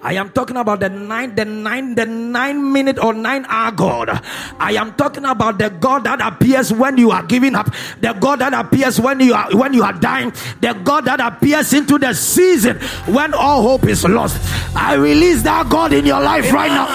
I 0.00 0.14
am 0.14 0.30
talking 0.30 0.56
about 0.56 0.80
the 0.80 0.88
nine, 0.88 1.34
the 1.34 1.44
nine, 1.44 1.94
the 1.94 2.06
nine 2.06 2.72
minute 2.72 2.98
or 3.02 3.12
nine 3.12 3.44
hour 3.48 3.72
God. 3.72 4.22
I 4.58 4.72
am 4.72 4.94
talking 4.94 5.24
about 5.24 5.58
the 5.58 5.70
God 5.70 6.04
that 6.04 6.20
appears 6.20 6.72
when 6.72 6.96
you 6.98 7.10
are 7.10 7.22
giving 7.24 7.54
up, 7.54 7.72
the 8.00 8.12
God 8.12 8.38
that 8.38 8.54
appears 8.54 9.00
when 9.00 9.18
you 9.20 9.34
are 9.34 9.50
when 9.56 9.74
you 9.74 9.82
are 9.82 9.92
dying, 9.92 10.32
the 10.60 10.74
God 10.84 11.04
that 11.06 11.20
appears 11.20 11.72
into 11.72 11.98
the 11.98 12.14
season 12.14 12.78
when 13.06 13.34
all 13.34 13.62
hope 13.62 13.84
is 13.86 14.04
lost. 14.04 14.38
I 14.76 14.94
release 14.94 15.42
that 15.42 15.68
God 15.68 15.92
in 15.92 16.06
your 16.06 16.20
life 16.20 16.52
right 16.52 16.68
now. 16.70 16.86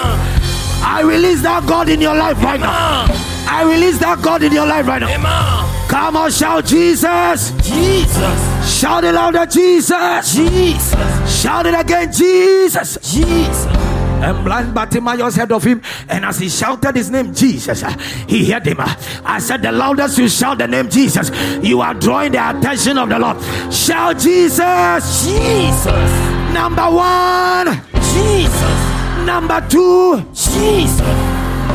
I 0.85 1.01
release 1.01 1.41
that 1.43 1.65
God 1.67 1.89
in 1.89 1.99
your 2.01 2.15
life 2.15 2.41
right 2.41 2.59
now. 2.59 3.05
I 3.45 3.63
release 3.69 3.99
that 3.99 4.21
God 4.21 4.43
in 4.43 4.51
your 4.53 4.65
life 4.65 4.87
right 4.87 4.99
now. 4.99 5.87
Come 5.89 6.17
on, 6.17 6.31
shout 6.31 6.65
Jesus. 6.65 7.51
Jesus. 7.61 8.79
Shout 8.79 9.03
it 9.03 9.13
louder, 9.13 9.45
Jesus. 9.45 10.33
Jesus. 10.33 11.22
Shout 11.43 11.65
it 11.65 11.77
again, 11.77 12.09
Jesus. 12.09 12.97
Jesus. 13.03 13.65
And 13.65 14.45
blind 14.45 14.73
Bartimaeus 14.73 15.35
heard 15.35 15.51
of 15.51 15.61
him, 15.61 15.81
and 16.07 16.23
as 16.23 16.39
he 16.39 16.47
shouted 16.47 16.95
his 16.95 17.09
name, 17.09 17.35
Jesus, 17.35 17.83
he 18.29 18.49
heard 18.49 18.65
him. 18.65 18.77
I 18.79 19.39
said, 19.39 19.61
The 19.61 19.73
loudest 19.73 20.17
you 20.17 20.29
shout 20.29 20.59
the 20.59 20.69
name 20.69 20.89
Jesus, 20.89 21.29
you 21.61 21.81
are 21.81 21.93
drawing 21.95 22.31
the 22.31 22.49
attention 22.49 22.97
of 22.97 23.09
the 23.09 23.19
Lord. 23.19 23.43
Shout 23.73 24.19
Jesus. 24.19 25.25
Jesus. 25.25 26.53
Number 26.53 26.89
one. 26.89 27.81
Jesus. 28.13 29.25
Number 29.25 29.59
two, 29.67 30.25
Jesus. 30.33 31.01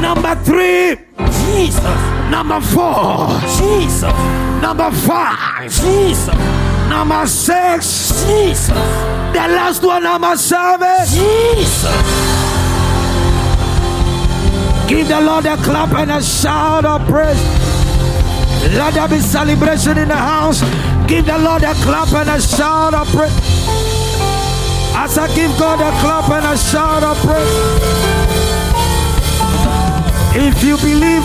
Number 0.01 0.35
three, 0.37 0.97
Jesus. 1.45 1.85
Number 2.31 2.59
four, 2.63 3.39
Jesus. 3.59 4.15
Number 4.63 4.91
five, 4.93 5.71
Jesus. 5.71 6.78
Number 6.88 7.27
six, 7.27 8.24
Jesus. 8.24 8.68
The 8.68 9.44
last 9.55 9.83
one, 9.85 10.03
number 10.03 10.37
seven, 10.37 11.07
Jesus. 11.07 11.85
Give 14.88 15.07
the 15.07 15.20
Lord 15.20 15.44
a 15.44 15.57
clap 15.59 15.92
and 15.92 16.11
a 16.11 16.22
shout 16.22 16.87
of 16.87 17.07
praise. 17.07 17.38
Let 18.74 18.94
there 18.94 19.09
be 19.09 19.18
celebration 19.20 19.98
in 19.98 20.09
the 20.09 20.16
house. 20.16 20.62
Give 21.07 21.24
the 21.27 21.38
Lord 21.38 21.62
a 21.62 21.74
clap 21.74 22.12
and 22.14 22.31
a 22.31 22.40
shout 22.40 22.94
of 22.94 23.07
praise. 23.09 23.33
As 24.96 25.16
I 25.18 25.29
give 25.35 25.57
God 25.59 25.81
a 25.81 25.90
clap 26.01 26.31
and 26.31 26.46
a 26.46 26.57
shout 26.57 27.03
of 27.05 27.16
praise. 27.18 27.98
If 30.35 30.64
you 30.64 30.77
believe, 30.79 31.22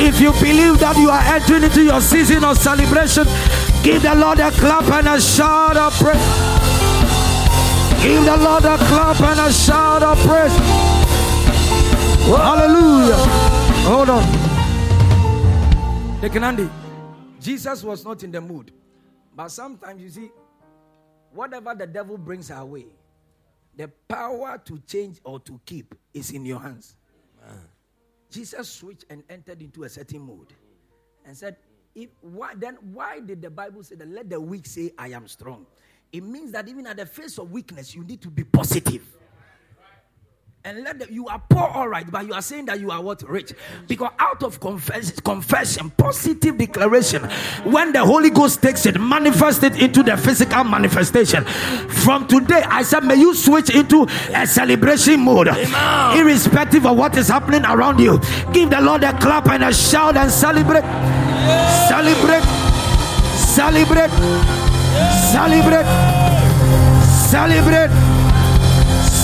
if 0.00 0.20
you 0.20 0.32
believe 0.32 0.78
that 0.80 0.96
you 0.96 1.10
are 1.10 1.22
entering 1.34 1.64
into 1.64 1.82
your 1.82 2.00
season 2.00 2.44
of 2.44 2.56
celebration, 2.58 3.24
give 3.82 4.02
the 4.02 4.14
Lord 4.14 4.38
a 4.40 4.50
clap 4.50 4.84
and 4.90 5.08
a 5.08 5.20
shout 5.20 5.76
of 5.76 5.92
praise. 5.94 6.16
Give 8.02 8.24
the 8.24 8.36
Lord 8.36 8.64
a 8.64 8.76
clap 8.78 9.20
and 9.20 9.40
a 9.40 9.52
shout 9.52 10.02
of 10.02 10.18
praise. 10.26 10.52
Hallelujah. 12.26 13.16
Hold 13.86 14.10
on. 14.10 14.42
Take 16.20 16.36
an 16.36 16.44
Andy, 16.44 16.70
Jesus 17.40 17.82
was 17.82 18.04
not 18.04 18.22
in 18.22 18.30
the 18.30 18.40
mood. 18.40 18.72
But 19.34 19.48
sometimes 19.50 20.00
you 20.00 20.08
see, 20.08 20.30
whatever 21.32 21.74
the 21.74 21.86
devil 21.86 22.16
brings 22.16 22.50
our 22.50 22.64
way, 22.64 22.86
the 23.76 23.88
power 24.08 24.60
to 24.64 24.78
change 24.86 25.18
or 25.24 25.40
to 25.40 25.60
keep 25.64 25.94
is 26.14 26.30
in 26.30 26.44
your 26.44 26.60
hands. 26.60 26.94
Jesus 28.32 28.68
switched 28.68 29.04
and 29.10 29.22
entered 29.28 29.60
into 29.62 29.84
a 29.84 29.88
certain 29.88 30.22
mood 30.22 30.48
and 31.24 31.36
said, 31.36 31.56
if, 31.94 32.08
why, 32.22 32.54
then 32.56 32.78
why 32.92 33.20
did 33.20 33.42
the 33.42 33.50
Bible 33.50 33.82
say 33.82 33.94
that 33.96 34.08
let 34.08 34.30
the 34.30 34.40
weak 34.40 34.66
say, 34.66 34.92
I 34.98 35.08
am 35.08 35.28
strong? 35.28 35.66
It 36.10 36.22
means 36.22 36.52
that 36.52 36.68
even 36.68 36.86
at 36.86 36.96
the 36.96 37.06
face 37.06 37.38
of 37.38 37.52
weakness, 37.52 37.94
you 37.94 38.04
need 38.04 38.22
to 38.22 38.30
be 38.30 38.44
positive 38.44 39.06
and 40.64 40.84
let 40.84 40.96
them, 40.98 41.08
you 41.10 41.26
are 41.26 41.42
poor, 41.48 41.64
all 41.64 41.88
right, 41.88 42.08
but 42.08 42.24
you 42.24 42.32
are 42.32 42.42
saying 42.42 42.66
that 42.66 42.78
you 42.78 42.90
are 42.92 43.02
what 43.02 43.28
rich 43.28 43.52
because 43.88 44.12
out 44.20 44.44
of 44.44 44.60
confess, 44.60 45.18
confession, 45.18 45.90
positive 45.90 46.56
declaration, 46.56 47.24
when 47.64 47.92
the 47.92 48.04
Holy 48.04 48.30
Ghost 48.30 48.62
takes 48.62 48.86
it, 48.86 49.00
manifest 49.00 49.64
it 49.64 49.80
into 49.82 50.04
the 50.04 50.16
physical 50.16 50.62
manifestation. 50.62 51.44
From 51.44 52.28
today, 52.28 52.62
I 52.62 52.84
said, 52.84 53.02
may 53.04 53.16
you 53.16 53.34
switch 53.34 53.74
into 53.74 54.06
a 54.34 54.46
celebration 54.46 55.20
mode, 55.20 55.48
Amen. 55.48 56.18
irrespective 56.18 56.86
of 56.86 56.96
what 56.96 57.16
is 57.16 57.26
happening 57.26 57.64
around 57.64 57.98
you. 57.98 58.20
Give 58.52 58.70
the 58.70 58.80
Lord 58.80 59.02
a 59.02 59.18
clap 59.18 59.48
and 59.48 59.64
a 59.64 59.72
shout 59.72 60.16
and 60.16 60.30
celebrate, 60.30 60.84
yeah. 60.84 61.88
celebrate, 61.88 62.44
celebrate, 63.34 64.10
yeah. 64.12 65.32
celebrate, 65.32 65.86
celebrate, 67.30 67.90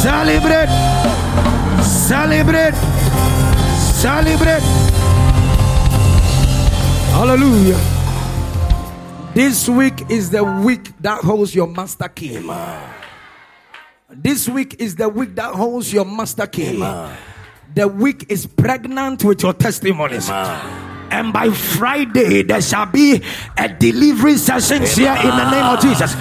celebrate. 0.02 0.97
Celebrate. 2.08 2.72
Celebrate. 4.00 4.62
Hallelujah. 7.12 7.78
This 9.34 9.68
week 9.68 10.10
is 10.10 10.30
the 10.30 10.42
week 10.42 10.90
that 11.00 11.22
holds 11.22 11.54
your 11.54 11.66
master 11.66 12.08
key. 12.08 12.42
This 14.08 14.48
week 14.48 14.76
is 14.78 14.96
the 14.96 15.10
week 15.10 15.34
that 15.34 15.54
holds 15.54 15.92
your 15.92 16.06
master 16.06 16.46
key. 16.46 16.78
The 17.74 17.86
week 17.86 18.24
is 18.30 18.46
pregnant 18.46 19.22
with 19.22 19.42
your 19.42 19.52
testimonies. 19.52 20.30
And 20.30 21.30
by 21.30 21.50
Friday, 21.50 22.42
there 22.42 22.62
shall 22.62 22.86
be 22.86 23.22
a 23.58 23.68
delivery 23.68 24.38
session 24.38 24.82
here 24.82 25.12
in 25.12 25.28
the 25.28 25.50
name 25.50 25.66
of 25.66 25.80
Jesus. 25.80 26.14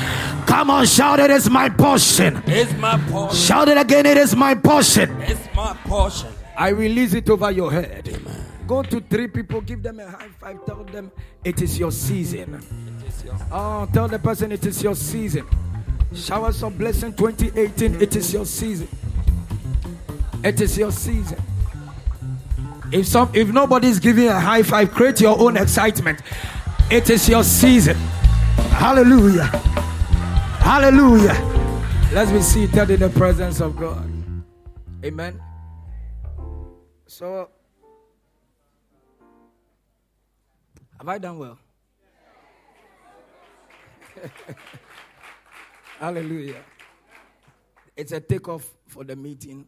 Come 0.47 0.69
on, 0.69 0.85
shout 0.85 1.19
it 1.21 1.31
is 1.31 1.49
my 1.49 1.69
portion. 1.69 2.43
It's 2.45 2.73
my 2.73 2.97
portion. 3.09 3.37
Shout 3.37 3.69
it 3.69 3.77
again, 3.77 4.05
it 4.05 4.17
is 4.17 4.35
my 4.35 4.53
portion. 4.53 5.09
It's 5.21 5.46
my 5.57 5.73
portion. 5.85 6.31
I 6.55 6.69
release 6.69 7.15
it 7.15 7.27
over 7.31 7.49
your 7.49 7.71
head. 7.71 8.15
Go 8.67 8.83
to 8.83 9.01
three 9.01 9.27
people, 9.27 9.59
give 9.61 9.81
them 9.81 9.99
a 9.99 10.07
high 10.07 10.29
five, 10.39 10.63
tell 10.67 10.83
them 10.83 11.11
it 11.43 11.61
is 11.63 11.79
your 11.79 11.91
season. 11.91 12.61
Oh, 13.51 13.89
tell 13.91 14.07
the 14.07 14.19
person 14.19 14.51
it 14.51 14.63
is 14.67 14.83
your 14.83 14.93
season. 14.93 15.47
Showers 16.13 16.61
of 16.61 16.77
blessing 16.77 17.11
2018, 17.13 17.99
it 17.99 18.15
is 18.15 18.31
your 18.31 18.45
season. 18.45 18.87
It 20.43 20.61
is 20.61 20.77
your 20.77 20.91
season. 20.91 21.41
If 22.91 23.07
some 23.07 23.31
if 23.33 23.47
nobody's 23.49 23.99
giving 23.99 24.27
a 24.27 24.39
high 24.39 24.61
five, 24.61 24.91
create 24.91 25.19
your 25.21 25.39
own 25.39 25.57
excitement. 25.57 26.21
It 26.91 27.09
is 27.09 27.27
your 27.27 27.43
season. 27.43 27.97
Hallelujah. 28.77 29.45
Hallelujah. 30.61 31.35
Let's 32.13 32.31
be 32.31 32.41
seated 32.41 32.91
in 32.91 32.99
the 32.99 33.09
presence 33.09 33.59
of 33.59 33.75
God. 33.75 34.07
Amen. 35.03 35.39
So 37.17 37.49
have 40.99 41.07
I 41.09 41.17
done 41.17 41.39
well? 41.39 41.57
Hallelujah. 45.99 46.63
It's 47.95 48.11
a 48.11 48.19
takeoff 48.19 48.69
for 48.85 49.03
the 49.03 49.15
meeting. 49.15 49.65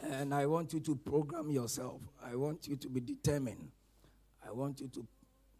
And 0.00 0.32
I 0.32 0.46
want 0.46 0.72
you 0.72 0.78
to 0.78 0.94
program 0.94 1.50
yourself. 1.50 2.02
I 2.24 2.36
want 2.36 2.68
you 2.68 2.76
to 2.76 2.88
be 2.88 3.00
determined. 3.00 3.72
I 4.48 4.52
want 4.52 4.80
you 4.80 4.86
to 4.90 5.04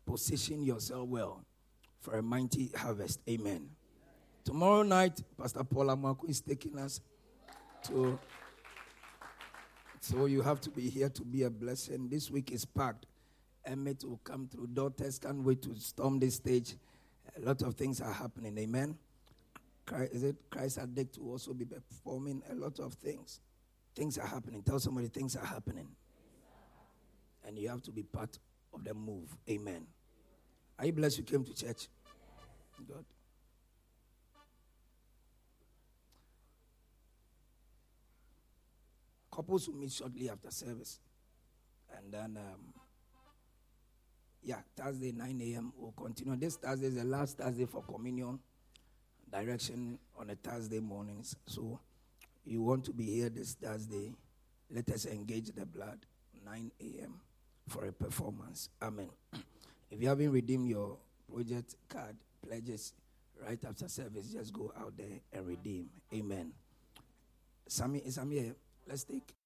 position 0.06 0.62
yourself 0.62 1.08
well 1.08 1.44
for 1.98 2.18
a 2.18 2.22
mighty 2.22 2.70
harvest. 2.76 3.18
Amen. 3.28 3.68
Tomorrow 4.44 4.84
night, 4.84 5.20
Pastor 5.36 5.64
Paula 5.64 5.96
Marco 5.96 6.28
is 6.28 6.40
taking 6.40 6.78
us 6.78 7.00
to. 7.88 8.16
So 10.00 10.24
you 10.24 10.40
have 10.40 10.60
to 10.62 10.70
be 10.70 10.88
here 10.88 11.10
to 11.10 11.22
be 11.22 11.42
a 11.42 11.50
blessing. 11.50 12.08
This 12.08 12.30
week 12.30 12.50
is 12.50 12.64
packed. 12.64 13.06
Emmett 13.66 14.02
will 14.02 14.20
come 14.24 14.48
through. 14.48 14.68
Daughters 14.68 15.18
can't 15.18 15.42
wait 15.42 15.60
to 15.62 15.74
storm 15.74 16.18
the 16.18 16.30
stage. 16.30 16.74
A 17.36 17.46
lot 17.46 17.60
of 17.62 17.74
things 17.74 18.00
are 18.00 18.12
happening. 18.12 18.56
Amen. 18.58 18.96
Christ, 19.84 20.12
is 20.14 20.22
it 20.24 20.36
Christ 20.48 20.78
Addict 20.78 21.18
will 21.18 21.32
also 21.32 21.52
be 21.52 21.66
performing 21.66 22.42
a 22.50 22.54
lot 22.54 22.80
of 22.80 22.94
things. 22.94 23.40
Things 23.94 24.16
are 24.18 24.26
happening. 24.26 24.62
Tell 24.62 24.78
somebody 24.78 25.08
things 25.08 25.36
are 25.36 25.44
happening. 25.44 25.88
And 27.46 27.58
you 27.58 27.68
have 27.68 27.82
to 27.82 27.90
be 27.90 28.02
part 28.02 28.38
of 28.72 28.84
the 28.84 28.94
move. 28.94 29.36
Amen. 29.48 29.86
Are 30.78 30.86
you 30.86 30.92
blessed 30.92 31.18
you 31.18 31.24
came 31.24 31.44
to 31.44 31.54
church? 31.54 31.88
God. 32.88 33.04
Couples 39.32 39.68
will 39.68 39.76
meet 39.76 39.92
shortly 39.92 40.28
after 40.28 40.50
service. 40.50 41.00
And 41.96 42.12
then, 42.12 42.36
um, 42.36 42.74
yeah, 44.42 44.60
Thursday, 44.76 45.12
9 45.12 45.40
a.m. 45.42 45.72
We'll 45.76 45.92
continue. 45.92 46.36
This 46.36 46.56
Thursday 46.56 46.86
is 46.88 46.96
the 46.96 47.04
last 47.04 47.38
Thursday 47.38 47.66
for 47.66 47.82
communion 47.82 48.38
direction 49.30 49.98
on 50.18 50.30
a 50.30 50.34
Thursday 50.34 50.80
mornings. 50.80 51.36
So 51.46 51.80
you 52.44 52.62
want 52.62 52.84
to 52.86 52.92
be 52.92 53.04
here 53.04 53.28
this 53.28 53.54
Thursday, 53.54 54.12
let 54.70 54.88
us 54.90 55.06
engage 55.06 55.52
the 55.52 55.66
blood, 55.66 55.98
9 56.44 56.70
a.m. 56.80 57.20
for 57.68 57.86
a 57.86 57.92
performance. 57.92 58.68
Amen. 58.82 59.10
If 59.90 60.00
you 60.00 60.06
haven't 60.08 60.30
redeemed 60.30 60.68
your 60.68 60.98
project 61.28 61.74
card, 61.88 62.14
pledges 62.46 62.92
right 63.44 63.58
after 63.68 63.88
service, 63.88 64.32
just 64.32 64.52
go 64.52 64.72
out 64.78 64.96
there 64.96 65.18
and 65.32 65.46
redeem. 65.48 65.90
Amen. 66.14 66.52
Sammy, 67.66 67.98
is 67.98 68.14
Sammy, 68.14 68.52
let's 68.90 69.04
take 69.04 69.39